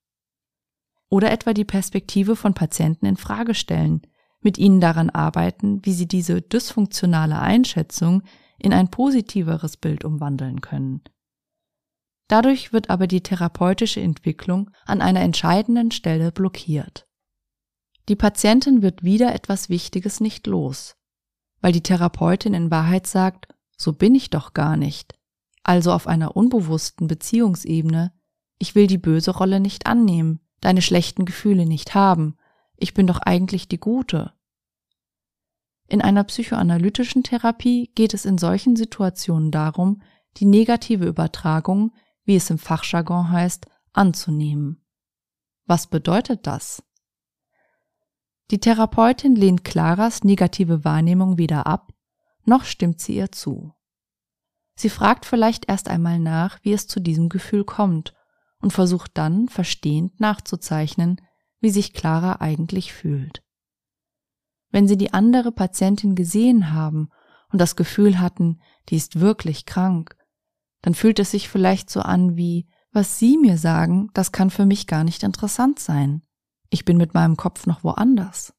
Oder 1.10 1.32
etwa 1.32 1.54
die 1.54 1.66
Perspektive 1.66 2.36
von 2.36 2.54
Patienten 2.54 3.06
in 3.06 3.18
Frage 3.18 3.54
stellen, 3.54 4.02
mit 4.42 4.58
ihnen 4.58 4.80
daran 4.80 5.10
arbeiten, 5.10 5.86
wie 5.86 5.94
sie 5.94 6.08
diese 6.08 6.42
dysfunktionale 6.42 7.40
Einschätzung 7.40 8.24
in 8.58 8.74
ein 8.74 8.90
positiveres 8.90 9.78
Bild 9.78 10.06
umwandeln 10.06 10.62
können. 10.62 11.02
Dadurch 12.28 12.72
wird 12.72 12.90
aber 12.90 13.08
die 13.08 13.22
therapeutische 13.22 14.02
Entwicklung 14.02 14.70
an 14.86 15.02
einer 15.02 15.22
entscheidenden 15.22 15.92
Stelle 15.92 16.32
blockiert. 16.32 17.08
Die 18.08 18.16
Patientin 18.16 18.82
wird 18.82 19.04
wieder 19.04 19.34
etwas 19.34 19.70
Wichtiges 19.70 20.20
nicht 20.20 20.48
los, 20.48 20.96
weil 21.62 21.72
die 21.72 21.84
Therapeutin 21.84 22.54
in 22.54 22.72
Wahrheit 22.72 23.08
sagt, 23.08 23.48
so 23.80 23.94
bin 23.94 24.14
ich 24.14 24.30
doch 24.30 24.54
gar 24.54 24.78
nicht, 24.78 25.18
also 25.64 25.94
auf 25.94 26.06
einer 26.06 26.36
unbewussten 26.36 27.08
Beziehungsebene, 27.08 28.14
ich 28.60 28.76
will 28.76 28.88
die 28.88 28.98
böse 28.98 29.32
Rolle 29.32 29.60
nicht 29.60 29.88
annehmen, 29.88 30.42
deine 30.60 30.82
schlechten 30.82 31.26
Gefühle 31.26 31.66
nicht 31.66 31.96
haben, 31.96 32.36
ich 32.76 32.94
bin 32.94 33.08
doch 33.08 33.20
eigentlich 33.20 33.70
die 33.70 33.80
Gute. 33.80 34.34
In 35.88 36.02
einer 36.02 36.24
psychoanalytischen 36.26 37.24
Therapie 37.24 37.92
geht 37.96 38.14
es 38.14 38.26
in 38.26 38.38
solchen 38.38 38.76
Situationen 38.76 39.50
darum, 39.50 40.02
die 40.38 40.46
negative 40.46 41.06
Übertragung, 41.06 41.94
wie 42.26 42.36
es 42.36 42.50
im 42.50 42.60
Fachjargon 42.60 43.32
heißt, 43.32 43.66
anzunehmen. 43.94 44.86
Was 45.66 45.88
bedeutet 45.88 46.46
das? 46.46 46.84
Die 48.52 48.60
Therapeutin 48.60 49.36
lehnt 49.36 49.64
Claras 49.64 50.24
negative 50.24 50.84
Wahrnehmung 50.84 51.38
weder 51.38 51.66
ab, 51.66 51.94
noch 52.50 52.66
stimmt 52.66 53.00
sie 53.00 53.16
ihr 53.16 53.32
zu. 53.32 53.74
Sie 54.76 54.90
fragt 54.90 55.26
vielleicht 55.26 55.70
erst 55.70 55.88
einmal 55.90 56.20
nach, 56.20 56.60
wie 56.64 56.74
es 56.74 56.88
zu 56.88 57.00
diesem 57.00 57.30
Gefühl 57.30 57.64
kommt 57.64 58.14
und 58.62 58.74
versucht 58.74 59.12
dann 59.14 59.48
verstehend 59.48 60.20
nachzuzeichnen, 60.20 61.22
wie 61.60 61.70
sich 61.70 61.94
Clara 61.94 62.38
eigentlich 62.40 62.94
fühlt. 62.94 63.44
Wenn 64.72 64.88
Sie 64.88 64.98
die 64.98 65.14
andere 65.14 65.52
Patientin 65.52 66.16
gesehen 66.16 66.72
haben 66.72 67.10
und 67.52 67.60
das 67.60 67.76
Gefühl 67.76 68.20
hatten, 68.20 68.62
die 68.90 68.96
ist 68.96 69.20
wirklich 69.20 69.66
krank, 69.66 70.16
dann 70.82 70.94
fühlt 70.94 71.20
es 71.20 71.32
sich 71.32 71.50
vielleicht 71.50 71.90
so 71.90 72.02
an 72.02 72.38
wie, 72.38 72.68
was 72.92 73.20
Sie 73.20 73.38
mir 73.38 73.58
sagen, 73.58 74.10
das 74.14 74.32
kann 74.32 74.50
für 74.50 74.66
mich 74.66 74.88
gar 74.88 75.04
nicht 75.04 75.24
interessant 75.24 75.80
sein. 75.80 76.22
Ich 76.70 76.86
bin 76.86 76.98
mit 76.98 77.14
meinem 77.14 77.36
Kopf 77.36 77.66
noch 77.66 77.84
woanders. 77.84 78.54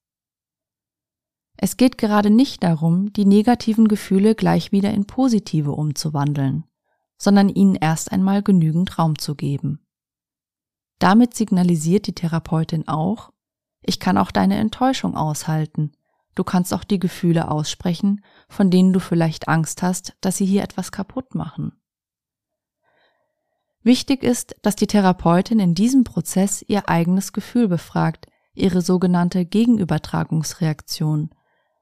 Es 1.62 1.76
geht 1.76 1.98
gerade 1.98 2.30
nicht 2.30 2.62
darum, 2.62 3.12
die 3.12 3.26
negativen 3.26 3.86
Gefühle 3.86 4.34
gleich 4.34 4.72
wieder 4.72 4.92
in 4.94 5.06
positive 5.06 5.72
umzuwandeln, 5.72 6.64
sondern 7.18 7.50
ihnen 7.50 7.74
erst 7.74 8.12
einmal 8.12 8.42
genügend 8.42 8.98
Raum 8.98 9.18
zu 9.18 9.34
geben. 9.34 9.86
Damit 10.98 11.34
signalisiert 11.34 12.06
die 12.06 12.14
Therapeutin 12.14 12.88
auch, 12.88 13.30
ich 13.82 14.00
kann 14.00 14.16
auch 14.16 14.30
deine 14.30 14.56
Enttäuschung 14.56 15.14
aushalten. 15.14 15.92
Du 16.34 16.44
kannst 16.44 16.72
auch 16.72 16.82
die 16.82 16.98
Gefühle 16.98 17.50
aussprechen, 17.50 18.24
von 18.48 18.70
denen 18.70 18.94
du 18.94 18.98
vielleicht 18.98 19.46
Angst 19.46 19.82
hast, 19.82 20.16
dass 20.22 20.38
sie 20.38 20.46
hier 20.46 20.62
etwas 20.62 20.92
kaputt 20.92 21.34
machen. 21.34 21.72
Wichtig 23.82 24.22
ist, 24.22 24.56
dass 24.62 24.76
die 24.76 24.86
Therapeutin 24.86 25.58
in 25.58 25.74
diesem 25.74 26.04
Prozess 26.04 26.64
ihr 26.66 26.88
eigenes 26.88 27.34
Gefühl 27.34 27.68
befragt, 27.68 28.28
ihre 28.54 28.80
sogenannte 28.80 29.44
Gegenübertragungsreaktion, 29.44 31.34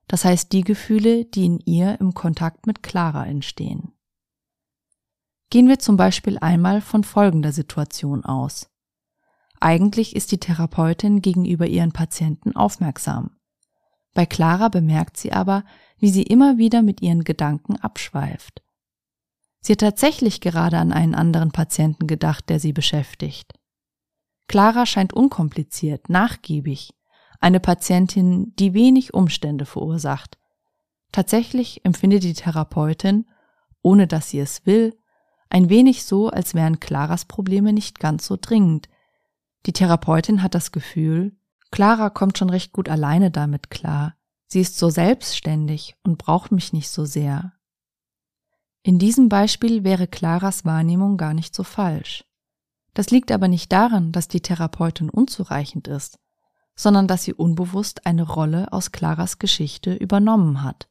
das 0.08 0.24
heißt 0.24 0.52
die 0.52 0.62
Gefühle, 0.62 1.26
die 1.26 1.46
in 1.46 1.60
ihr 1.60 2.00
im 2.00 2.14
Kontakt 2.14 2.66
mit 2.66 2.82
Clara 2.82 3.26
entstehen. 3.26 3.92
Gehen 5.50 5.68
wir 5.68 5.78
zum 5.78 5.96
Beispiel 5.96 6.38
einmal 6.38 6.80
von 6.80 7.04
folgender 7.04 7.52
Situation 7.52 8.24
aus. 8.24 8.68
Eigentlich 9.60 10.14
ist 10.16 10.32
die 10.32 10.38
Therapeutin 10.38 11.22
gegenüber 11.22 11.66
ihren 11.66 11.92
Patienten 11.92 12.54
aufmerksam. 12.54 13.38
Bei 14.14 14.26
Clara 14.26 14.68
bemerkt 14.68 15.16
sie 15.16 15.32
aber, 15.32 15.64
wie 15.98 16.10
sie 16.10 16.22
immer 16.22 16.58
wieder 16.58 16.82
mit 16.82 17.02
ihren 17.02 17.24
Gedanken 17.24 17.76
abschweift. 17.76 18.62
Sie 19.60 19.72
hat 19.72 19.80
tatsächlich 19.80 20.40
gerade 20.40 20.78
an 20.78 20.92
einen 20.92 21.14
anderen 21.14 21.50
Patienten 21.50 22.06
gedacht, 22.06 22.48
der 22.48 22.60
sie 22.60 22.72
beschäftigt. 22.72 23.54
Clara 24.46 24.86
scheint 24.86 25.12
unkompliziert, 25.12 26.08
nachgiebig, 26.08 26.94
eine 27.40 27.60
Patientin, 27.60 28.54
die 28.56 28.74
wenig 28.74 29.14
Umstände 29.14 29.64
verursacht. 29.64 30.38
Tatsächlich 31.12 31.84
empfindet 31.84 32.22
die 32.22 32.34
Therapeutin, 32.34 33.26
ohne 33.82 34.06
dass 34.06 34.30
sie 34.30 34.40
es 34.40 34.66
will, 34.66 34.96
ein 35.50 35.70
wenig 35.70 36.04
so, 36.04 36.28
als 36.28 36.54
wären 36.54 36.80
Claras 36.80 37.24
Probleme 37.24 37.72
nicht 37.72 38.00
ganz 38.00 38.26
so 38.26 38.36
dringend, 38.38 38.88
die 39.66 39.72
Therapeutin 39.72 40.42
hat 40.42 40.54
das 40.54 40.72
Gefühl, 40.72 41.36
Clara 41.70 42.10
kommt 42.10 42.38
schon 42.38 42.50
recht 42.50 42.72
gut 42.72 42.88
alleine 42.88 43.30
damit 43.30 43.70
klar. 43.70 44.14
Sie 44.46 44.60
ist 44.60 44.78
so 44.78 44.88
selbstständig 44.88 45.96
und 46.02 46.16
braucht 46.16 46.52
mich 46.52 46.72
nicht 46.72 46.88
so 46.88 47.04
sehr. 47.04 47.52
In 48.82 48.98
diesem 48.98 49.28
Beispiel 49.28 49.84
wäre 49.84 50.06
Claras 50.06 50.64
Wahrnehmung 50.64 51.18
gar 51.18 51.34
nicht 51.34 51.54
so 51.54 51.64
falsch. 51.64 52.24
Das 52.94 53.10
liegt 53.10 53.30
aber 53.30 53.48
nicht 53.48 53.70
daran, 53.70 54.12
dass 54.12 54.28
die 54.28 54.40
Therapeutin 54.40 55.10
unzureichend 55.10 55.86
ist, 55.88 56.18
sondern 56.78 57.08
dass 57.08 57.24
sie 57.24 57.34
unbewusst 57.34 58.06
eine 58.06 58.22
Rolle 58.22 58.72
aus 58.72 58.92
Claras 58.92 59.40
Geschichte 59.40 59.94
übernommen 59.94 60.62
hat. 60.62 60.88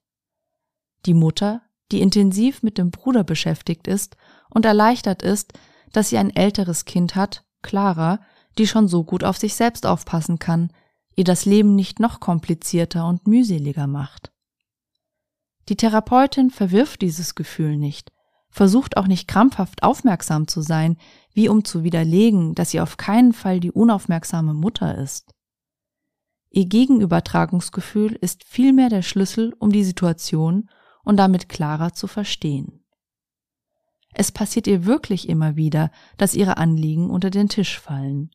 Die 1.05 1.13
Mutter, 1.13 1.61
die 1.93 2.01
intensiv 2.01 2.61
mit 2.61 2.77
dem 2.77 2.91
Bruder 2.91 3.23
beschäftigt 3.23 3.87
ist 3.87 4.17
und 4.49 4.65
erleichtert 4.65 5.21
ist, 5.23 5.53
dass 5.93 6.09
sie 6.09 6.17
ein 6.17 6.35
älteres 6.35 6.83
Kind 6.83 7.15
hat, 7.15 7.45
Clara, 7.61 8.19
die 8.57 8.67
schon 8.67 8.89
so 8.89 9.05
gut 9.05 9.23
auf 9.23 9.37
sich 9.37 9.55
selbst 9.55 9.85
aufpassen 9.85 10.39
kann, 10.39 10.73
ihr 11.15 11.23
das 11.23 11.45
Leben 11.45 11.75
nicht 11.75 12.01
noch 12.01 12.19
komplizierter 12.19 13.07
und 13.07 13.25
mühseliger 13.25 13.87
macht. 13.87 14.33
Die 15.69 15.77
Therapeutin 15.77 16.49
verwirft 16.49 17.01
dieses 17.01 17.33
Gefühl 17.33 17.77
nicht, 17.77 18.11
versucht 18.49 18.97
auch 18.97 19.07
nicht 19.07 19.29
krampfhaft 19.29 19.83
aufmerksam 19.83 20.49
zu 20.49 20.61
sein, 20.61 20.97
wie 21.33 21.47
um 21.47 21.63
zu 21.63 21.85
widerlegen, 21.85 22.55
dass 22.55 22.71
sie 22.71 22.81
auf 22.81 22.97
keinen 22.97 23.31
Fall 23.31 23.61
die 23.61 23.71
unaufmerksame 23.71 24.53
Mutter 24.53 24.97
ist. 24.97 25.33
Ihr 26.49 26.65
Gegenübertragungsgefühl 26.65 28.13
ist 28.13 28.43
vielmehr 28.43 28.89
der 28.89 29.01
Schlüssel, 29.01 29.53
um 29.59 29.71
die 29.71 29.83
Situation 29.83 30.69
und 31.03 31.17
damit 31.17 31.49
klarer 31.49 31.93
zu 31.93 32.07
verstehen. 32.07 32.83
Es 34.13 34.31
passiert 34.31 34.65
ihr 34.67 34.85
wirklich 34.85 35.29
immer 35.29 35.55
wieder, 35.55 35.91
dass 36.17 36.33
ihre 36.33 36.57
Anliegen 36.57 37.09
unter 37.09 37.29
den 37.29 37.49
Tisch 37.49 37.79
fallen. 37.79 38.31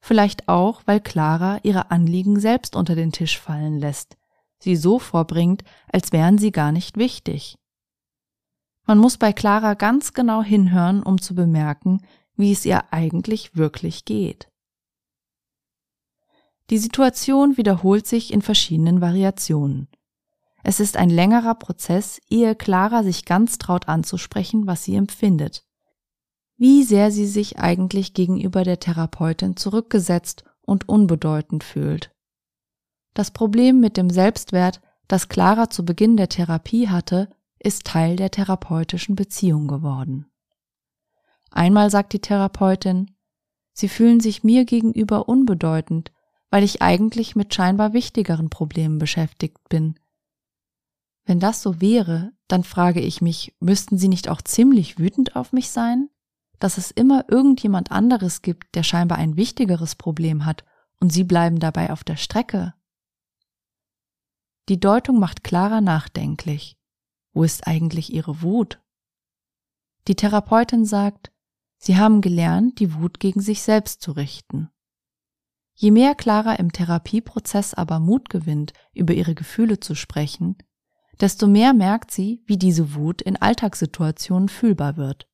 Vielleicht 0.00 0.48
auch, 0.48 0.82
weil 0.84 1.00
Clara 1.00 1.60
ihre 1.62 1.90
Anliegen 1.90 2.38
selbst 2.38 2.76
unter 2.76 2.94
den 2.94 3.12
Tisch 3.12 3.38
fallen 3.38 3.78
lässt, 3.78 4.18
sie 4.58 4.76
so 4.76 4.98
vorbringt, 4.98 5.64
als 5.90 6.12
wären 6.12 6.38
sie 6.38 6.52
gar 6.52 6.72
nicht 6.72 6.96
wichtig. 6.96 7.56
Man 8.84 8.98
muss 8.98 9.16
bei 9.16 9.32
Clara 9.32 9.74
ganz 9.74 10.12
genau 10.12 10.42
hinhören, 10.42 11.02
um 11.02 11.20
zu 11.20 11.34
bemerken, 11.34 12.02
wie 12.36 12.52
es 12.52 12.66
ihr 12.66 12.92
eigentlich 12.92 13.56
wirklich 13.56 14.04
geht. 14.04 14.51
Die 16.70 16.78
Situation 16.78 17.56
wiederholt 17.56 18.06
sich 18.06 18.32
in 18.32 18.42
verschiedenen 18.42 19.00
Variationen. 19.00 19.88
Es 20.64 20.80
ist 20.80 20.96
ein 20.96 21.10
längerer 21.10 21.56
Prozess, 21.56 22.20
ehe 22.30 22.54
Clara 22.54 23.02
sich 23.02 23.24
ganz 23.24 23.58
traut 23.58 23.88
anzusprechen, 23.88 24.66
was 24.66 24.84
sie 24.84 24.94
empfindet. 24.94 25.64
wie 26.62 26.84
sehr 26.84 27.10
sie 27.10 27.26
sich 27.26 27.58
eigentlich 27.58 28.14
gegenüber 28.14 28.62
der 28.62 28.78
Therapeutin 28.78 29.56
zurückgesetzt 29.56 30.44
und 30.60 30.88
unbedeutend 30.88 31.64
fühlt. 31.64 32.14
Das 33.14 33.32
Problem 33.32 33.80
mit 33.80 33.96
dem 33.96 34.10
Selbstwert, 34.10 34.80
das 35.08 35.28
Clara 35.28 35.70
zu 35.70 35.84
Beginn 35.84 36.16
der 36.16 36.28
Therapie 36.28 36.88
hatte, 36.88 37.28
ist 37.58 37.84
Teil 37.84 38.14
der 38.14 38.30
therapeutischen 38.30 39.16
Beziehung 39.16 39.66
geworden. 39.66 40.26
Einmal 41.50 41.90
sagt 41.90 42.12
die 42.12 42.20
Therapeutin, 42.20 43.10
Sie 43.72 43.88
fühlen 43.88 44.20
sich 44.20 44.44
mir 44.44 44.64
gegenüber 44.64 45.28
unbedeutend, 45.28 46.11
weil 46.52 46.64
ich 46.64 46.82
eigentlich 46.82 47.34
mit 47.34 47.54
scheinbar 47.54 47.94
wichtigeren 47.94 48.50
Problemen 48.50 48.98
beschäftigt 48.98 49.70
bin. 49.70 49.98
Wenn 51.24 51.40
das 51.40 51.62
so 51.62 51.80
wäre, 51.80 52.32
dann 52.46 52.62
frage 52.62 53.00
ich 53.00 53.22
mich, 53.22 53.56
müssten 53.58 53.96
Sie 53.96 54.08
nicht 54.08 54.28
auch 54.28 54.42
ziemlich 54.42 54.98
wütend 54.98 55.34
auf 55.34 55.54
mich 55.54 55.70
sein? 55.70 56.10
Dass 56.58 56.76
es 56.76 56.90
immer 56.90 57.24
irgendjemand 57.28 57.90
anderes 57.90 58.42
gibt, 58.42 58.74
der 58.74 58.82
scheinbar 58.82 59.16
ein 59.16 59.36
wichtigeres 59.36 59.94
Problem 59.96 60.44
hat, 60.44 60.62
und 61.00 61.10
Sie 61.10 61.24
bleiben 61.24 61.58
dabei 61.58 61.90
auf 61.90 62.04
der 62.04 62.16
Strecke. 62.16 62.74
Die 64.68 64.78
Deutung 64.78 65.18
macht 65.18 65.44
Clara 65.44 65.80
nachdenklich. 65.80 66.76
Wo 67.32 67.44
ist 67.44 67.66
eigentlich 67.66 68.12
ihre 68.12 68.42
Wut? 68.42 68.78
Die 70.06 70.16
Therapeutin 70.16 70.84
sagt, 70.84 71.32
sie 71.78 71.96
haben 71.96 72.20
gelernt, 72.20 72.78
die 72.78 72.92
Wut 72.92 73.20
gegen 73.20 73.40
sich 73.40 73.62
selbst 73.62 74.02
zu 74.02 74.12
richten. 74.12 74.68
Je 75.74 75.90
mehr 75.90 76.14
Clara 76.14 76.54
im 76.54 76.72
Therapieprozess 76.72 77.74
aber 77.74 77.98
Mut 77.98 78.28
gewinnt, 78.28 78.72
über 78.92 79.14
ihre 79.14 79.34
Gefühle 79.34 79.80
zu 79.80 79.94
sprechen, 79.94 80.56
desto 81.20 81.46
mehr 81.46 81.72
merkt 81.72 82.10
sie, 82.10 82.42
wie 82.46 82.58
diese 82.58 82.94
Wut 82.94 83.22
in 83.22 83.36
Alltagssituationen 83.36 84.48
fühlbar 84.48 84.96
wird. 84.96 85.28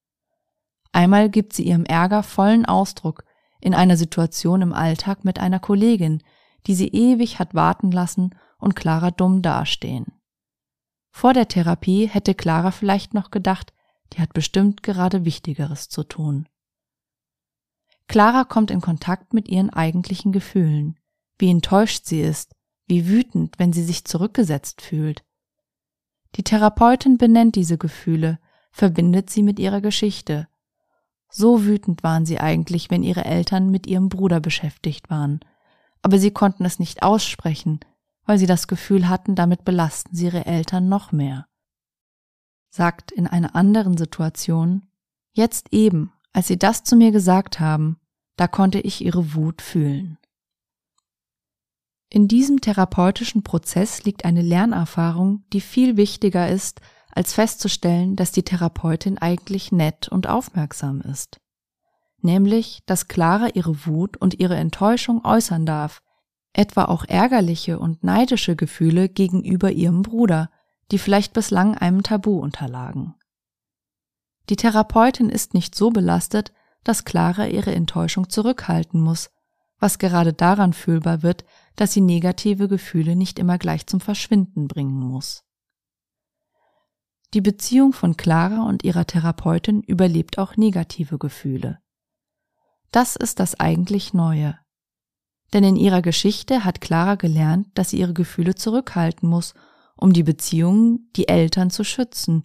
Einmal 0.93 1.29
gibt 1.29 1.53
sie 1.53 1.65
ihrem 1.65 1.85
Ärger 1.85 2.23
vollen 2.23 2.65
Ausdruck 2.65 3.25
in 3.61 3.75
einer 3.75 3.97
Situation 3.97 4.63
im 4.63 4.73
Alltag 4.73 5.25
mit 5.25 5.39
einer 5.39 5.59
Kollegin, 5.59 6.23
die 6.67 6.75
sie 6.75 6.89
ewig 6.89 7.39
hat 7.39 7.55
warten 7.55 7.91
lassen 7.91 8.35
und 8.59 8.77
Clara 8.77 9.11
dumm 9.11 9.43
dastehen. 9.43 10.07
Vor 11.11 11.33
der 11.33 11.49
Therapie 11.49 12.07
hätte 12.07 12.35
Clara 12.35 12.71
vielleicht 12.71 13.15
noch 13.15 13.31
gedacht, 13.31 13.73
die 14.13 14.21
hat 14.21 14.33
bestimmt 14.33 14.83
gerade 14.83 15.25
Wichtigeres 15.25 15.89
zu 15.89 16.05
tun. 16.05 16.49
Clara 18.09 18.45
kommt 18.45 18.71
in 18.71 18.81
Kontakt 18.81 19.35
mit 19.35 19.49
ihren 19.49 19.71
eigentlichen 19.71 20.33
Gefühlen, 20.33 20.99
wie 21.39 21.51
enttäuscht 21.51 22.07
sie 22.07 22.21
ist, 22.21 22.55
wie 22.87 23.07
wütend, 23.07 23.59
wenn 23.59 23.73
sie 23.73 23.85
sich 23.85 24.05
zurückgesetzt 24.05 24.81
fühlt. 24.81 25.25
Die 26.35 26.43
Therapeutin 26.43 27.19
benennt 27.19 27.55
diese 27.55 27.79
Gefühle, 27.79 28.39
verbindet 28.73 29.31
sie 29.31 29.43
mit 29.43 29.59
ihrer 29.59 29.83
Geschichte. 29.83 30.49
So 31.31 31.65
wütend 31.65 32.03
waren 32.03 32.25
sie 32.25 32.41
eigentlich, 32.41 32.91
wenn 32.91 33.03
ihre 33.03 33.27
Eltern 33.27 33.71
mit 33.71 33.87
ihrem 33.87 34.09
Bruder 34.09 34.41
beschäftigt 34.41 35.11
waren, 35.11 35.41
aber 36.01 36.19
sie 36.19 36.31
konnten 36.31 36.65
es 36.65 36.79
nicht 36.79 37.03
aussprechen, 37.03 37.81
weil 38.25 38.39
sie 38.39 38.47
das 38.47 38.69
Gefühl 38.69 39.09
hatten, 39.09 39.35
damit 39.35 39.65
belasten 39.65 40.17
sie 40.17 40.27
ihre 40.27 40.47
Eltern 40.47 40.89
noch 40.89 41.13
mehr. 41.13 41.47
Sagt 42.71 43.11
in 43.11 43.27
einer 43.27 43.55
anderen 43.55 43.99
Situation, 43.99 44.89
jetzt 45.33 45.73
eben, 45.73 46.13
als 46.39 46.47
sie 46.47 46.57
das 46.57 46.85
zu 46.85 46.95
mir 46.95 47.11
gesagt 47.11 47.59
haben, 47.59 47.99
da 48.37 48.47
konnte 48.47 48.79
ich 48.79 49.05
ihre 49.05 49.35
Wut 49.35 49.61
fühlen. 49.61 50.19
In 52.11 52.29
diesem 52.29 52.61
therapeutischen 52.61 53.43
Prozess 53.43 54.05
liegt 54.05 54.25
eine 54.25 54.43
Lernerfahrung, 54.43 55.43
die 55.53 55.61
viel 55.61 55.97
wichtiger 55.97 56.49
ist, 56.49 56.81
als 57.11 57.33
festzustellen, 57.33 58.15
dass 58.15 58.31
die 58.31 58.45
Therapeutin 58.45 59.19
eigentlich 59.19 59.73
nett 59.73 60.07
und 60.07 60.29
aufmerksam 60.29 61.01
ist. 61.01 61.41
Nämlich, 62.23 62.85
dass 62.87 63.09
Clara 63.09 63.49
ihre 63.55 63.85
Wut 63.87 64.17
und 64.17 64.39
ihre 64.39 64.55
Enttäuschung 64.55 65.25
äußern 65.25 65.67
darf, 65.67 66.03
etwa 66.53 66.85
auch 66.85 67.05
ärgerliche 67.05 67.81
und 67.81 68.05
neidische 68.05 68.55
Gefühle 68.55 69.09
gegenüber 69.09 69.73
ihrem 69.73 70.03
Bruder, 70.03 70.51
die 70.93 70.99
vielleicht 70.99 71.33
bislang 71.33 71.77
einem 71.77 72.05
Tabu 72.05 72.39
unterlagen. 72.39 73.17
Die 74.49 74.57
Therapeutin 74.57 75.29
ist 75.29 75.55
nicht 75.55 75.75
so 75.75 75.91
belastet, 75.91 76.53
dass 76.85 77.05
Clara 77.05 77.47
ihre 77.47 77.75
Enttäuschung 77.75 78.31
zurückhalten 78.31 79.01
muss, 79.01 79.31
was 79.79 79.99
gerade 79.99 80.33
daran 80.33 80.73
fühlbar 80.73 81.23
wird, 81.23 81.45
dass 81.77 81.93
sie 81.93 82.01
negative 82.01 82.69
Gefühle 82.69 83.15
nicht 83.15 83.39
immer 83.39 83.59
gleich 83.59 83.87
zum 83.87 84.01
Verschwinden 84.01 84.67
bringen 84.69 84.99
muss. 84.99 85.45
Die 87.35 87.43
Beziehung 87.43 87.93
von 87.93 88.17
Clara 88.17 88.67
und 88.67 88.85
ihrer 88.85 89.07
Therapeutin 89.07 89.83
überlebt 89.83 90.39
auch 90.39 90.57
negative 90.57 91.19
Gefühle. 91.19 91.79
Das 92.91 93.17
ist 93.17 93.39
das 93.39 93.61
eigentlich 93.61 94.15
Neue. 94.15 94.59
Denn 95.53 95.63
in 95.63 95.77
ihrer 95.77 96.01
Geschichte 96.01 96.65
hat 96.65 96.81
Clara 96.81 97.17
gelernt, 97.17 97.69
dass 97.75 97.91
sie 97.91 97.99
ihre 97.99 98.15
Gefühle 98.15 98.55
zurückhalten 98.55 99.29
muss, 99.29 99.55
um 99.95 100.13
die 100.13 100.23
Beziehungen, 100.23 101.11
die 101.17 101.29
Eltern 101.29 101.71
zu 101.71 101.85
schützen, 101.85 102.45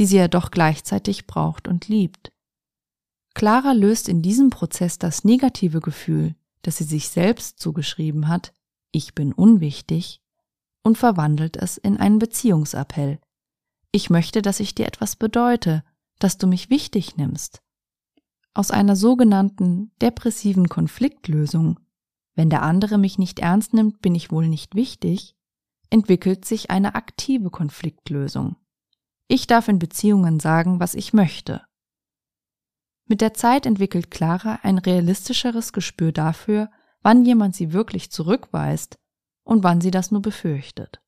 die 0.00 0.06
sie 0.06 0.16
ja 0.16 0.26
doch 0.26 0.50
gleichzeitig 0.50 1.28
braucht 1.28 1.68
und 1.68 1.86
liebt. 1.86 2.32
Clara 3.34 3.70
löst 3.70 4.08
in 4.08 4.20
diesem 4.22 4.50
Prozess 4.50 4.98
das 4.98 5.22
negative 5.22 5.78
Gefühl, 5.78 6.34
das 6.62 6.78
sie 6.78 6.84
sich 6.84 7.08
selbst 7.08 7.60
zugeschrieben 7.60 8.26
hat, 8.26 8.52
ich 8.90 9.14
bin 9.14 9.32
unwichtig, 9.32 10.20
und 10.82 10.98
verwandelt 10.98 11.56
es 11.56 11.78
in 11.78 11.96
einen 11.96 12.18
Beziehungsappell. 12.18 13.20
Ich 13.92 14.10
möchte, 14.10 14.42
dass 14.42 14.58
ich 14.58 14.74
dir 14.74 14.86
etwas 14.86 15.14
bedeute, 15.14 15.84
dass 16.18 16.36
du 16.36 16.48
mich 16.48 16.70
wichtig 16.70 17.16
nimmst. 17.16 17.62
Aus 18.54 18.72
einer 18.72 18.96
sogenannten 18.96 19.92
depressiven 20.00 20.68
Konfliktlösung 20.68 21.78
wenn 22.40 22.48
der 22.48 22.62
andere 22.62 22.98
mich 22.98 23.18
nicht 23.18 23.40
ernst 23.40 23.74
nimmt, 23.74 24.00
bin 24.00 24.14
ich 24.14 24.30
wohl 24.30 24.48
nicht 24.48 24.74
wichtig, 24.74 25.36
entwickelt 25.90 26.44
sich 26.44 26.70
eine 26.70 26.94
aktive 26.94 27.50
Konfliktlösung. 27.50 28.56
Ich 29.32 29.46
darf 29.46 29.68
in 29.68 29.78
Beziehungen 29.78 30.40
sagen, 30.40 30.80
was 30.80 30.94
ich 30.94 31.12
möchte. 31.12 31.62
Mit 33.06 33.20
der 33.20 33.32
Zeit 33.32 33.64
entwickelt 33.64 34.10
Clara 34.10 34.58
ein 34.64 34.76
realistischeres 34.76 35.72
Gespür 35.72 36.10
dafür, 36.10 36.68
wann 37.02 37.24
jemand 37.24 37.54
sie 37.54 37.72
wirklich 37.72 38.10
zurückweist 38.10 38.98
und 39.44 39.62
wann 39.62 39.80
sie 39.80 39.92
das 39.92 40.10
nur 40.10 40.20
befürchtet. 40.20 41.00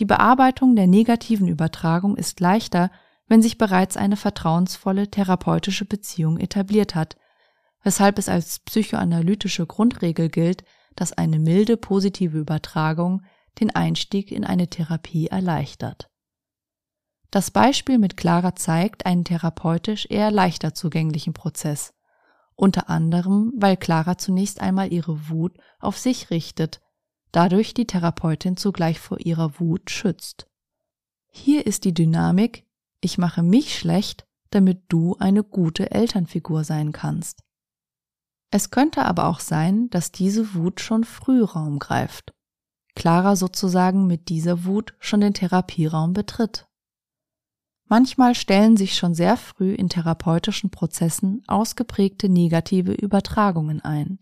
Die 0.00 0.04
Bearbeitung 0.04 0.74
der 0.74 0.88
negativen 0.88 1.46
Übertragung 1.46 2.16
ist 2.16 2.40
leichter, 2.40 2.90
wenn 3.28 3.42
sich 3.42 3.58
bereits 3.58 3.96
eine 3.96 4.16
vertrauensvolle 4.16 5.08
therapeutische 5.08 5.84
Beziehung 5.84 6.36
etabliert 6.36 6.96
hat, 6.96 7.16
weshalb 7.84 8.18
es 8.18 8.28
als 8.28 8.58
psychoanalytische 8.58 9.66
Grundregel 9.66 10.30
gilt, 10.30 10.64
dass 10.96 11.12
eine 11.12 11.38
milde 11.38 11.76
positive 11.76 12.36
Übertragung 12.36 13.22
den 13.60 13.72
Einstieg 13.72 14.32
in 14.32 14.44
eine 14.44 14.66
Therapie 14.66 15.28
erleichtert. 15.28 16.10
Das 17.30 17.50
Beispiel 17.50 17.98
mit 17.98 18.16
Clara 18.16 18.54
zeigt 18.54 19.06
einen 19.06 19.24
therapeutisch 19.24 20.06
eher 20.08 20.30
leichter 20.30 20.74
zugänglichen 20.74 21.32
Prozess, 21.32 21.92
unter 22.54 22.88
anderem, 22.88 23.52
weil 23.56 23.76
Clara 23.76 24.16
zunächst 24.16 24.60
einmal 24.60 24.92
ihre 24.92 25.28
Wut 25.28 25.58
auf 25.78 25.98
sich 25.98 26.30
richtet, 26.30 26.80
dadurch 27.32 27.74
die 27.74 27.86
Therapeutin 27.86 28.56
zugleich 28.56 29.00
vor 29.00 29.20
ihrer 29.20 29.60
Wut 29.60 29.90
schützt. 29.90 30.46
Hier 31.28 31.66
ist 31.66 31.84
die 31.84 31.92
Dynamik, 31.92 32.64
ich 33.00 33.18
mache 33.18 33.42
mich 33.42 33.78
schlecht, 33.78 34.26
damit 34.50 34.84
du 34.88 35.16
eine 35.18 35.44
gute 35.44 35.90
Elternfigur 35.90 36.64
sein 36.64 36.92
kannst. 36.92 37.42
Es 38.50 38.70
könnte 38.70 39.04
aber 39.04 39.26
auch 39.26 39.40
sein, 39.40 39.90
dass 39.90 40.12
diese 40.12 40.54
Wut 40.54 40.80
schon 40.80 41.04
früh 41.04 41.42
Raum 41.42 41.78
greift. 41.78 42.32
Clara 42.94 43.36
sozusagen 43.36 44.06
mit 44.06 44.28
dieser 44.30 44.64
Wut 44.64 44.94
schon 44.98 45.20
den 45.20 45.34
Therapieraum 45.34 46.14
betritt. 46.14 46.66
Manchmal 47.88 48.34
stellen 48.34 48.76
sich 48.76 48.96
schon 48.96 49.14
sehr 49.14 49.36
früh 49.36 49.72
in 49.72 49.88
therapeutischen 49.88 50.70
Prozessen 50.70 51.42
ausgeprägte 51.46 52.28
negative 52.28 52.92
Übertragungen 52.92 53.80
ein. 53.80 54.18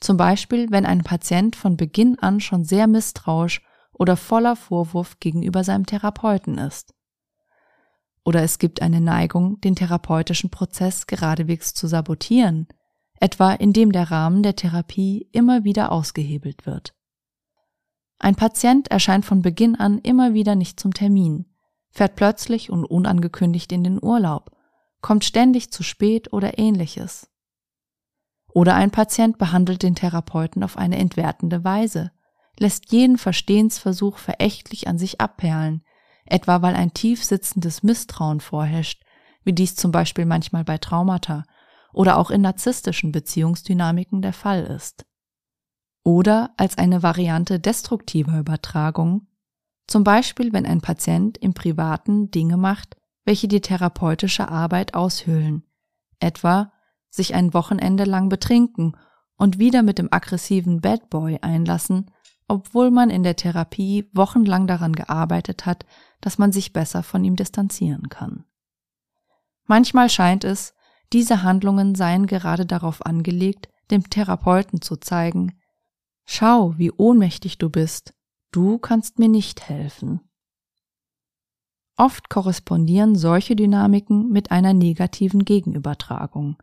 Zum 0.00 0.16
Beispiel, 0.16 0.70
wenn 0.70 0.84
ein 0.84 1.04
Patient 1.04 1.54
von 1.54 1.76
Beginn 1.76 2.18
an 2.18 2.40
schon 2.40 2.64
sehr 2.64 2.88
misstrauisch 2.88 3.62
oder 3.92 4.16
voller 4.16 4.56
Vorwurf 4.56 5.20
gegenüber 5.20 5.62
seinem 5.62 5.86
Therapeuten 5.86 6.58
ist. 6.58 6.92
Oder 8.24 8.42
es 8.42 8.58
gibt 8.58 8.82
eine 8.82 9.00
Neigung, 9.00 9.60
den 9.60 9.76
therapeutischen 9.76 10.50
Prozess 10.50 11.06
geradewegs 11.06 11.74
zu 11.74 11.86
sabotieren, 11.86 12.66
etwa 13.20 13.52
indem 13.52 13.92
der 13.92 14.10
Rahmen 14.10 14.42
der 14.42 14.56
Therapie 14.56 15.28
immer 15.30 15.62
wieder 15.62 15.92
ausgehebelt 15.92 16.66
wird. 16.66 16.94
Ein 18.18 18.34
Patient 18.34 18.88
erscheint 18.88 19.24
von 19.24 19.42
Beginn 19.42 19.76
an 19.76 19.98
immer 19.98 20.34
wieder 20.34 20.56
nicht 20.56 20.80
zum 20.80 20.94
Termin, 20.94 21.46
fährt 21.92 22.16
plötzlich 22.16 22.70
und 22.70 22.84
unangekündigt 22.84 23.70
in 23.70 23.84
den 23.84 24.02
Urlaub, 24.02 24.50
kommt 25.00 25.24
ständig 25.24 25.70
zu 25.70 25.82
spät 25.82 26.32
oder 26.32 26.58
ähnliches. 26.58 27.30
Oder 28.48 28.74
ein 28.74 28.90
Patient 28.90 29.38
behandelt 29.38 29.82
den 29.82 29.94
Therapeuten 29.94 30.62
auf 30.62 30.76
eine 30.76 30.98
entwertende 30.98 31.64
Weise, 31.64 32.10
lässt 32.58 32.92
jeden 32.92 33.18
Verstehensversuch 33.18 34.18
verächtlich 34.18 34.88
an 34.88 34.98
sich 34.98 35.20
abperlen, 35.20 35.84
etwa 36.24 36.62
weil 36.62 36.74
ein 36.74 36.94
tief 36.94 37.24
sitzendes 37.24 37.82
Misstrauen 37.82 38.40
vorherrscht, 38.40 39.02
wie 39.44 39.52
dies 39.52 39.74
zum 39.74 39.90
Beispiel 39.90 40.26
manchmal 40.26 40.64
bei 40.64 40.78
Traumata 40.78 41.44
oder 41.92 42.18
auch 42.18 42.30
in 42.30 42.40
narzisstischen 42.40 43.12
Beziehungsdynamiken 43.12 44.22
der 44.22 44.32
Fall 44.32 44.64
ist. 44.64 45.04
Oder 46.04 46.52
als 46.56 46.78
eine 46.78 47.02
Variante 47.02 47.60
destruktiver 47.60 48.38
Übertragung, 48.38 49.28
zum 49.86 50.04
Beispiel 50.04 50.52
wenn 50.52 50.66
ein 50.66 50.80
Patient 50.80 51.38
im 51.38 51.54
Privaten 51.54 52.30
Dinge 52.30 52.56
macht, 52.56 52.96
welche 53.24 53.48
die 53.48 53.60
therapeutische 53.60 54.48
Arbeit 54.48 54.94
aushöhlen, 54.94 55.64
etwa 56.18 56.72
sich 57.10 57.34
ein 57.34 57.54
Wochenende 57.54 58.04
lang 58.04 58.28
betrinken 58.28 58.96
und 59.36 59.58
wieder 59.58 59.82
mit 59.82 59.98
dem 59.98 60.08
aggressiven 60.10 60.80
Bad 60.80 61.10
Boy 61.10 61.38
einlassen, 61.42 62.10
obwohl 62.48 62.90
man 62.90 63.10
in 63.10 63.22
der 63.22 63.36
Therapie 63.36 64.08
wochenlang 64.12 64.66
daran 64.66 64.94
gearbeitet 64.94 65.66
hat, 65.66 65.86
dass 66.20 66.38
man 66.38 66.52
sich 66.52 66.72
besser 66.72 67.02
von 67.02 67.24
ihm 67.24 67.36
distanzieren 67.36 68.08
kann. 68.08 68.44
Manchmal 69.66 70.10
scheint 70.10 70.44
es, 70.44 70.74
diese 71.12 71.42
Handlungen 71.42 71.94
seien 71.94 72.26
gerade 72.26 72.66
darauf 72.66 73.04
angelegt, 73.04 73.68
dem 73.90 74.08
Therapeuten 74.08 74.80
zu 74.80 74.96
zeigen, 74.96 75.58
schau, 76.24 76.76
wie 76.78 76.90
ohnmächtig 76.90 77.58
du 77.58 77.68
bist, 77.68 78.14
du 78.52 78.78
kannst 78.78 79.18
mir 79.18 79.28
nicht 79.28 79.68
helfen. 79.68 80.20
Oft 81.96 82.30
korrespondieren 82.30 83.16
solche 83.16 83.56
Dynamiken 83.56 84.30
mit 84.30 84.50
einer 84.50 84.72
negativen 84.72 85.44
Gegenübertragung. 85.44 86.56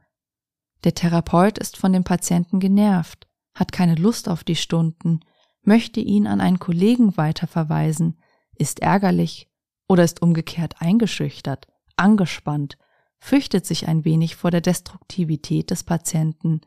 Der 0.83 0.95
Therapeut 0.95 1.57
ist 1.57 1.77
von 1.77 1.93
dem 1.93 2.03
Patienten 2.03 2.59
genervt, 2.59 3.27
hat 3.53 3.71
keine 3.71 3.95
Lust 3.95 4.29
auf 4.29 4.43
die 4.43 4.55
Stunden, 4.55 5.19
möchte 5.61 5.99
ihn 5.99 6.25
an 6.25 6.41
einen 6.41 6.59
Kollegen 6.59 7.17
weiterverweisen, 7.17 8.17
ist 8.55 8.79
ärgerlich 8.79 9.49
oder 9.87 10.03
ist 10.03 10.21
umgekehrt 10.21 10.81
eingeschüchtert, 10.81 11.67
angespannt, 11.95 12.77
fürchtet 13.19 13.65
sich 13.65 13.87
ein 13.87 14.05
wenig 14.05 14.35
vor 14.35 14.51
der 14.51 14.61
Destruktivität 14.61 15.71
des 15.71 15.83
Patienten, 15.83 16.61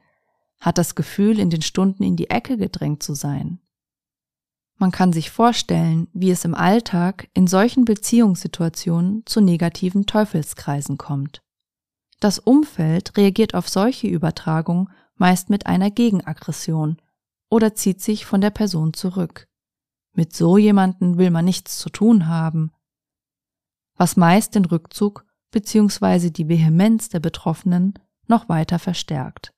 hat 0.60 0.78
das 0.78 0.94
Gefühl, 0.94 1.38
in 1.38 1.50
den 1.50 1.62
Stunden 1.62 2.02
in 2.02 2.16
die 2.16 2.30
Ecke 2.30 2.56
gedrängt 2.56 3.02
zu 3.02 3.14
sein. 3.14 3.60
Man 4.82 4.90
kann 4.90 5.12
sich 5.12 5.30
vorstellen, 5.30 6.08
wie 6.12 6.32
es 6.32 6.44
im 6.44 6.56
Alltag 6.56 7.28
in 7.34 7.46
solchen 7.46 7.84
Beziehungssituationen 7.84 9.24
zu 9.26 9.40
negativen 9.40 10.06
Teufelskreisen 10.06 10.98
kommt. 10.98 11.40
Das 12.18 12.40
Umfeld 12.40 13.16
reagiert 13.16 13.54
auf 13.54 13.68
solche 13.68 14.08
Übertragung 14.08 14.90
meist 15.14 15.50
mit 15.50 15.66
einer 15.66 15.92
Gegenaggression 15.92 16.96
oder 17.48 17.76
zieht 17.76 18.00
sich 18.00 18.26
von 18.26 18.40
der 18.40 18.50
Person 18.50 18.92
zurück. 18.92 19.46
Mit 20.14 20.34
so 20.34 20.58
jemanden 20.58 21.16
will 21.16 21.30
man 21.30 21.44
nichts 21.44 21.78
zu 21.78 21.88
tun 21.88 22.26
haben, 22.26 22.72
was 23.94 24.16
meist 24.16 24.56
den 24.56 24.64
Rückzug 24.64 25.24
bzw. 25.52 26.30
die 26.30 26.48
Vehemenz 26.48 27.08
der 27.08 27.20
Betroffenen 27.20 27.94
noch 28.26 28.48
weiter 28.48 28.80
verstärkt. 28.80 29.52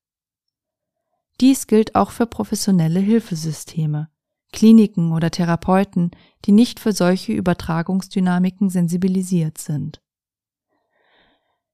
Dies 1.41 1.67
gilt 1.67 1.95
auch 1.95 2.11
für 2.11 2.27
professionelle 2.27 3.01
Hilfesysteme, 3.01 4.11
Kliniken 4.55 5.13
oder 5.13 5.31
Therapeuten, 5.31 6.13
die 6.45 6.53
nicht 6.53 6.81
für 6.81 6.93
solche 6.93 7.33
Übertragungsdynamiken 7.33 8.71
sensibilisiert 8.71 9.59
sind. 9.59 10.01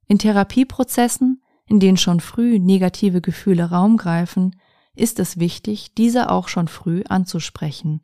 In 0.08 0.18
Therapieprozessen, 0.18 1.42
in 1.66 1.78
denen 1.78 1.98
schon 1.98 2.18
früh 2.20 2.58
negative 2.58 3.20
Gefühle 3.20 3.70
Raum 3.70 3.96
greifen, 3.96 4.56
ist 4.96 5.20
es 5.20 5.38
wichtig, 5.38 5.94
diese 5.94 6.30
auch 6.30 6.48
schon 6.48 6.66
früh 6.66 7.04
anzusprechen. 7.08 8.00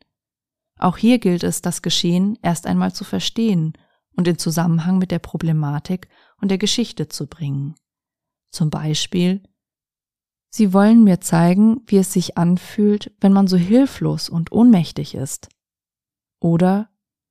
Auch 0.78 0.98
hier 0.98 1.18
gilt 1.18 1.42
es, 1.42 1.62
das 1.62 1.82
Geschehen 1.82 2.38
erst 2.42 2.66
einmal 2.66 2.92
zu 2.92 3.02
verstehen 3.02 3.72
und 4.14 4.28
in 4.28 4.38
Zusammenhang 4.38 4.98
mit 4.98 5.10
der 5.10 5.18
Problematik 5.18 6.08
und 6.40 6.50
der 6.50 6.58
Geschichte 6.58 7.08
zu 7.08 7.26
bringen. 7.26 7.74
Zum 8.50 8.70
Beispiel, 8.70 9.42
Sie 10.56 10.72
wollen 10.72 11.04
mir 11.04 11.20
zeigen, 11.20 11.82
wie 11.86 11.98
es 11.98 12.14
sich 12.14 12.38
anfühlt, 12.38 13.12
wenn 13.20 13.30
man 13.30 13.46
so 13.46 13.58
hilflos 13.58 14.30
und 14.30 14.52
ohnmächtig 14.52 15.14
ist. 15.14 15.50
Oder 16.40 16.88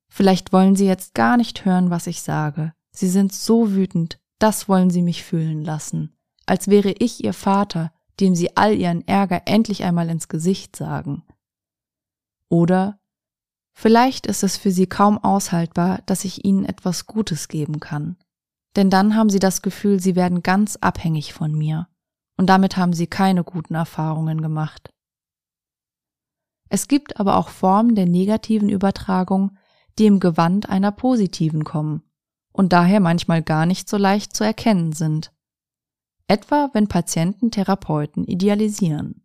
vielleicht 0.08 0.52
wollen 0.52 0.76
Sie 0.76 0.86
jetzt 0.86 1.12
gar 1.12 1.36
nicht 1.36 1.64
hören, 1.64 1.90
was 1.90 2.06
ich 2.06 2.22
sage. 2.22 2.72
Sie 2.92 3.08
sind 3.08 3.32
so 3.32 3.72
wütend, 3.72 4.20
das 4.38 4.68
wollen 4.68 4.90
Sie 4.90 5.02
mich 5.02 5.24
fühlen 5.24 5.64
lassen, 5.64 6.16
als 6.46 6.68
wäre 6.68 6.92
ich 6.92 7.24
Ihr 7.24 7.32
Vater, 7.32 7.92
dem 8.20 8.36
sie 8.36 8.56
all 8.56 8.76
ihren 8.76 9.06
Ärger 9.08 9.42
endlich 9.46 9.82
einmal 9.82 10.08
ins 10.08 10.28
Gesicht 10.28 10.76
sagen. 10.76 11.24
Oder 12.48 13.00
vielleicht 13.74 14.28
ist 14.28 14.44
es 14.44 14.56
für 14.56 14.70
sie 14.70 14.86
kaum 14.86 15.18
aushaltbar, 15.18 16.00
dass 16.06 16.24
ich 16.24 16.44
ihnen 16.44 16.64
etwas 16.64 17.06
Gutes 17.06 17.48
geben 17.48 17.80
kann. 17.80 18.16
Denn 18.76 18.88
dann 18.88 19.16
haben 19.16 19.30
sie 19.30 19.40
das 19.40 19.62
Gefühl, 19.62 19.98
sie 19.98 20.14
werden 20.14 20.44
ganz 20.44 20.76
abhängig 20.76 21.32
von 21.32 21.52
mir, 21.52 21.88
und 22.36 22.46
damit 22.46 22.76
haben 22.76 22.92
sie 22.92 23.06
keine 23.06 23.44
guten 23.44 23.74
Erfahrungen 23.74 24.40
gemacht. 24.40 24.90
Es 26.68 26.88
gibt 26.88 27.18
aber 27.20 27.36
auch 27.36 27.48
Formen 27.48 27.94
der 27.94 28.06
negativen 28.06 28.68
Übertragung, 28.68 29.56
die 29.98 30.06
im 30.06 30.20
Gewand 30.20 30.68
einer 30.68 30.92
positiven 30.92 31.64
kommen 31.64 32.02
und 32.52 32.72
daher 32.72 33.00
manchmal 33.00 33.42
gar 33.42 33.66
nicht 33.66 33.88
so 33.88 33.96
leicht 33.96 34.34
zu 34.34 34.44
erkennen 34.44 34.92
sind 34.92 35.32
etwa 36.28 36.70
wenn 36.72 36.88
Patienten 36.88 37.50
Therapeuten 37.50 38.24
idealisieren. 38.24 39.22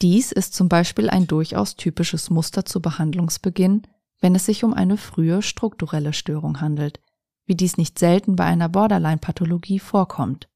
Dies 0.00 0.32
ist 0.32 0.54
zum 0.54 0.68
Beispiel 0.68 1.10
ein 1.10 1.26
durchaus 1.26 1.76
typisches 1.76 2.30
Muster 2.30 2.64
zu 2.64 2.80
Behandlungsbeginn, 2.80 3.82
wenn 4.20 4.34
es 4.34 4.46
sich 4.46 4.64
um 4.64 4.74
eine 4.74 4.96
frühe 4.96 5.42
strukturelle 5.42 6.12
Störung 6.12 6.60
handelt, 6.60 7.00
wie 7.46 7.54
dies 7.54 7.76
nicht 7.76 7.98
selten 7.98 8.36
bei 8.36 8.44
einer 8.44 8.68
Borderline-Pathologie 8.68 9.78
vorkommt. 9.78 10.48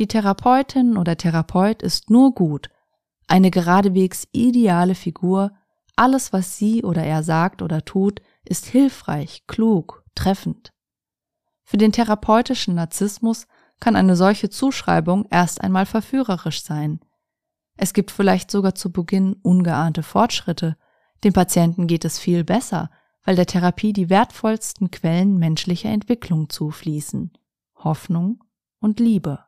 Die 0.00 0.08
Therapeutin 0.08 0.96
oder 0.96 1.18
Therapeut 1.18 1.82
ist 1.82 2.08
nur 2.08 2.34
gut, 2.34 2.70
eine 3.28 3.50
geradewegs 3.50 4.26
ideale 4.32 4.94
Figur, 4.94 5.52
alles, 5.94 6.32
was 6.32 6.56
sie 6.56 6.82
oder 6.82 7.04
er 7.04 7.22
sagt 7.22 7.60
oder 7.60 7.84
tut, 7.84 8.22
ist 8.46 8.64
hilfreich, 8.64 9.44
klug, 9.46 10.02
treffend. 10.14 10.72
Für 11.64 11.76
den 11.76 11.92
therapeutischen 11.92 12.76
Narzissmus 12.76 13.46
kann 13.78 13.94
eine 13.94 14.16
solche 14.16 14.48
Zuschreibung 14.48 15.26
erst 15.30 15.60
einmal 15.60 15.84
verführerisch 15.84 16.62
sein. 16.62 17.00
Es 17.76 17.92
gibt 17.92 18.10
vielleicht 18.10 18.50
sogar 18.50 18.74
zu 18.74 18.90
Beginn 18.90 19.34
ungeahnte 19.42 20.02
Fortschritte. 20.02 20.78
Dem 21.24 21.34
Patienten 21.34 21.86
geht 21.86 22.06
es 22.06 22.18
viel 22.18 22.42
besser, 22.42 22.90
weil 23.22 23.36
der 23.36 23.44
Therapie 23.44 23.92
die 23.92 24.08
wertvollsten 24.08 24.90
Quellen 24.90 25.36
menschlicher 25.36 25.90
Entwicklung 25.90 26.48
zufließen. 26.48 27.36
Hoffnung 27.76 28.42
und 28.80 28.98
Liebe. 28.98 29.44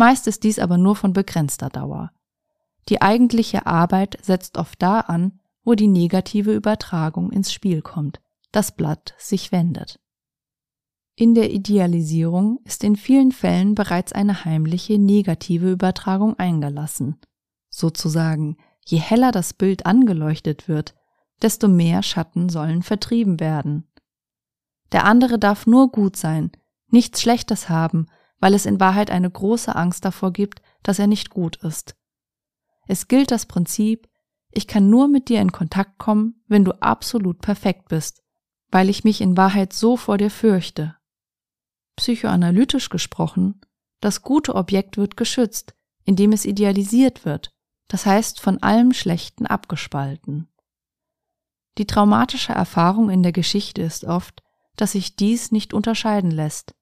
Meist 0.00 0.26
ist 0.28 0.44
dies 0.44 0.58
aber 0.58 0.78
nur 0.78 0.96
von 0.96 1.12
begrenzter 1.12 1.68
Dauer. 1.68 2.10
Die 2.88 3.02
eigentliche 3.02 3.66
Arbeit 3.66 4.16
setzt 4.22 4.56
oft 4.56 4.80
da 4.80 5.00
an, 5.00 5.40
wo 5.62 5.74
die 5.74 5.88
negative 5.88 6.54
Übertragung 6.54 7.30
ins 7.30 7.52
Spiel 7.52 7.82
kommt, 7.82 8.18
das 8.50 8.74
Blatt 8.74 9.12
sich 9.18 9.52
wendet. 9.52 10.00
In 11.16 11.34
der 11.34 11.52
Idealisierung 11.52 12.60
ist 12.64 12.82
in 12.82 12.96
vielen 12.96 13.30
Fällen 13.30 13.74
bereits 13.74 14.14
eine 14.14 14.46
heimliche 14.46 14.98
negative 14.98 15.70
Übertragung 15.70 16.38
eingelassen. 16.38 17.20
Sozusagen, 17.68 18.56
je 18.86 18.96
heller 18.96 19.32
das 19.32 19.52
Bild 19.52 19.84
angeleuchtet 19.84 20.66
wird, 20.66 20.94
desto 21.42 21.68
mehr 21.68 22.02
Schatten 22.02 22.48
sollen 22.48 22.82
vertrieben 22.82 23.38
werden. 23.38 23.86
Der 24.92 25.04
andere 25.04 25.38
darf 25.38 25.66
nur 25.66 25.92
gut 25.92 26.16
sein, 26.16 26.52
nichts 26.88 27.20
Schlechtes 27.20 27.68
haben, 27.68 28.06
weil 28.40 28.54
es 28.54 28.66
in 28.66 28.80
Wahrheit 28.80 29.10
eine 29.10 29.30
große 29.30 29.74
Angst 29.74 30.04
davor 30.04 30.32
gibt, 30.32 30.60
dass 30.82 30.98
er 30.98 31.06
nicht 31.06 31.30
gut 31.30 31.56
ist. 31.56 31.94
Es 32.88 33.06
gilt 33.06 33.30
das 33.30 33.46
Prinzip, 33.46 34.08
ich 34.50 34.66
kann 34.66 34.90
nur 34.90 35.06
mit 35.06 35.28
dir 35.28 35.40
in 35.40 35.52
Kontakt 35.52 35.98
kommen, 35.98 36.42
wenn 36.48 36.64
du 36.64 36.72
absolut 36.82 37.40
perfekt 37.40 37.88
bist, 37.88 38.22
weil 38.70 38.88
ich 38.88 39.04
mich 39.04 39.20
in 39.20 39.36
Wahrheit 39.36 39.72
so 39.72 39.96
vor 39.96 40.18
dir 40.18 40.30
fürchte 40.30 40.96
psychoanalytisch 42.00 42.88
gesprochen, 42.88 43.60
das 44.00 44.22
gute 44.22 44.54
Objekt 44.54 44.96
wird 44.96 45.18
geschützt, 45.18 45.74
indem 46.04 46.32
es 46.32 46.46
idealisiert 46.46 47.26
wird, 47.26 47.50
das 47.88 48.06
heißt 48.06 48.40
von 48.40 48.62
allem 48.62 48.94
Schlechten 48.94 49.46
abgespalten. 49.46 50.48
Die 51.76 51.86
traumatische 51.86 52.54
Erfahrung 52.54 53.10
in 53.10 53.22
der 53.22 53.32
Geschichte 53.32 53.82
ist 53.82 54.04
oft, 54.04 54.42
dass 54.76 54.92
sich 54.92 55.14
dies 55.14 55.52
nicht 55.52 55.74
unterscheiden 55.74 56.30
lässt, 56.30 56.74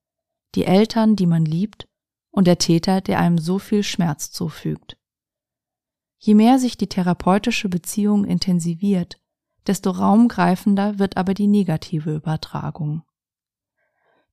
die 0.55 0.65
Eltern, 0.65 1.15
die 1.15 1.27
man 1.27 1.45
liebt, 1.45 1.87
und 2.31 2.45
der 2.45 2.57
Täter, 2.57 3.01
der 3.01 3.19
einem 3.19 3.37
so 3.37 3.59
viel 3.59 3.83
Schmerz 3.83 4.31
zufügt. 4.31 4.97
Je 6.17 6.35
mehr 6.35 6.59
sich 6.59 6.77
die 6.77 6.87
therapeutische 6.87 7.69
Beziehung 7.69 8.25
intensiviert, 8.25 9.19
desto 9.67 9.91
raumgreifender 9.91 10.99
wird 10.99 11.17
aber 11.17 11.33
die 11.33 11.47
negative 11.47 12.13
Übertragung. 12.13 13.03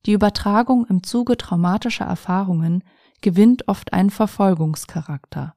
Die 0.05 0.13
Übertragung 0.13 0.87
im 0.87 1.03
Zuge 1.03 1.37
traumatischer 1.37 2.05
Erfahrungen 2.05 2.85
gewinnt 3.21 3.69
oft 3.69 3.93
einen 3.93 4.11
Verfolgungscharakter. 4.11 5.57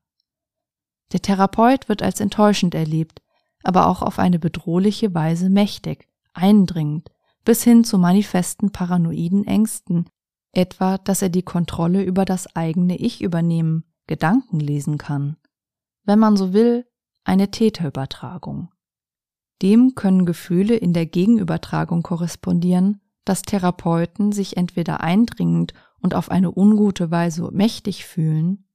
Der 1.12 1.22
Therapeut 1.22 1.89
wird 1.89 2.04
als 2.04 2.19
enttäuschend 2.19 2.76
erlebt, 2.76 3.22
aber 3.63 3.88
auch 3.88 4.02
auf 4.02 4.19
eine 4.19 4.39
bedrohliche 4.39 5.13
Weise 5.13 5.50
mächtig, 5.50 6.08
eindringend, 6.34 7.10
bis 7.43 7.63
hin 7.63 7.84
zu 7.84 7.98
manifesten 7.98 8.72
paranoiden 8.72 9.45
Ängsten, 9.45 10.10
etwa, 10.51 10.97
dass 10.97 11.21
er 11.21 11.29
die 11.29 11.43
Kontrolle 11.43 12.03
über 12.03 12.25
das 12.25 12.55
eigene 12.55 12.97
Ich 12.97 13.21
übernehmen, 13.21 13.85
Gedanken 14.07 14.59
lesen 14.59 14.97
kann. 14.97 15.38
Wenn 16.03 16.19
man 16.19 16.35
so 16.35 16.53
will, 16.53 16.88
eine 17.23 17.51
Täterübertragung. 17.51 18.69
Dem 19.62 19.93
können 19.95 20.25
Gefühle 20.25 20.75
in 20.75 20.93
der 20.93 21.05
Gegenübertragung 21.05 22.01
korrespondieren, 22.01 23.01
dass 23.25 23.43
Therapeuten 23.43 24.31
sich 24.31 24.57
entweder 24.57 25.01
eindringend 25.01 25.73
und 25.99 26.15
auf 26.15 26.31
eine 26.31 26.51
ungute 26.51 27.12
Weise 27.12 27.49
mächtig 27.51 28.05
fühlen 28.05 28.65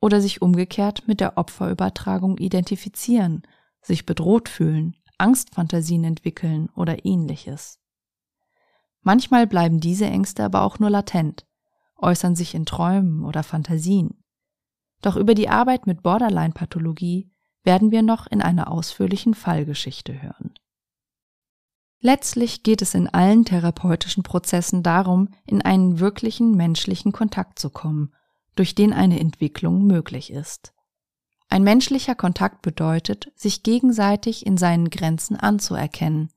oder 0.00 0.20
sich 0.20 0.42
umgekehrt 0.42 1.08
mit 1.08 1.20
der 1.20 1.38
Opferübertragung 1.38 2.38
identifizieren, 2.38 3.42
sich 3.80 4.06
bedroht 4.06 4.48
fühlen, 4.48 4.94
Angstfantasien 5.18 6.04
entwickeln 6.04 6.68
oder 6.76 7.04
ähnliches. 7.04 7.80
Manchmal 9.04 9.46
bleiben 9.46 9.80
diese 9.80 10.06
Ängste 10.06 10.42
aber 10.42 10.62
auch 10.62 10.78
nur 10.78 10.90
latent, 10.90 11.46
äußern 11.96 12.34
sich 12.34 12.54
in 12.54 12.66
Träumen 12.66 13.24
oder 13.24 13.42
Fantasien. 13.42 14.24
Doch 15.02 15.16
über 15.16 15.34
die 15.34 15.50
Arbeit 15.50 15.86
mit 15.86 16.02
Borderline-Pathologie 16.02 17.30
werden 17.62 17.90
wir 17.90 18.02
noch 18.02 18.26
in 18.26 18.40
einer 18.40 18.70
ausführlichen 18.70 19.34
Fallgeschichte 19.34 20.22
hören. 20.22 20.54
Letztlich 22.00 22.62
geht 22.62 22.82
es 22.82 22.94
in 22.94 23.08
allen 23.08 23.44
therapeutischen 23.44 24.22
Prozessen 24.22 24.82
darum, 24.82 25.28
in 25.46 25.62
einen 25.62 26.00
wirklichen 26.00 26.54
menschlichen 26.54 27.12
Kontakt 27.12 27.58
zu 27.58 27.70
kommen, 27.70 28.14
durch 28.56 28.74
den 28.74 28.92
eine 28.92 29.20
Entwicklung 29.20 29.86
möglich 29.86 30.30
ist. 30.30 30.72
Ein 31.48 31.62
menschlicher 31.62 32.14
Kontakt 32.14 32.62
bedeutet, 32.62 33.30
sich 33.36 33.62
gegenseitig 33.62 34.46
in 34.46 34.56
seinen 34.56 34.90
Grenzen 34.90 35.36
anzuerkennen, 35.36 36.30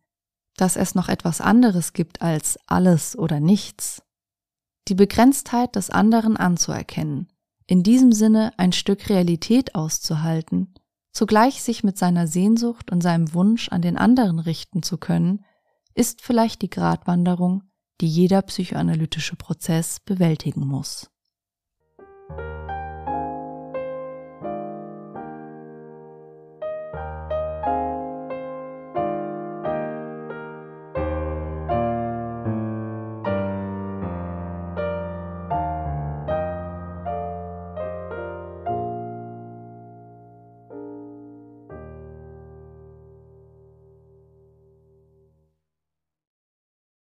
dass 0.58 0.76
es 0.76 0.96
noch 0.96 1.08
etwas 1.08 1.40
anderes 1.40 1.94
gibt 1.94 2.22
als 2.22 2.60
alles 2.68 3.18
oder 3.18 3.40
nichts. 3.40 4.02
Die 4.90 4.96
Begrenztheit 4.96 5.76
des 5.76 5.90
anderen 5.90 6.36
anzuerkennen, 6.36 7.30
in 7.68 7.84
diesem 7.84 8.12
Sinne 8.12 8.52
ein 8.58 8.74
Stück 8.74 9.10
Realität 9.10 9.76
auszuhalten, 9.76 10.74
zugleich 11.14 11.64
sich 11.64 11.84
mit 11.84 11.98
seiner 11.98 12.28
Sehnsucht 12.28 12.92
und 12.92 13.02
seinem 13.02 13.34
Wunsch 13.34 13.70
an 13.70 13.82
den 13.82 13.98
anderen 13.98 14.40
richten 14.40 14.84
zu 14.84 14.98
können, 14.98 15.46
ist 15.94 16.22
vielleicht 16.22 16.62
die 16.62 16.70
Gratwanderung, 16.70 17.64
die 18.02 18.08
jeder 18.08 18.42
psychoanalytische 18.44 19.36
Prozess 19.36 20.00
bewältigen 20.00 20.66
muss. 20.66 21.10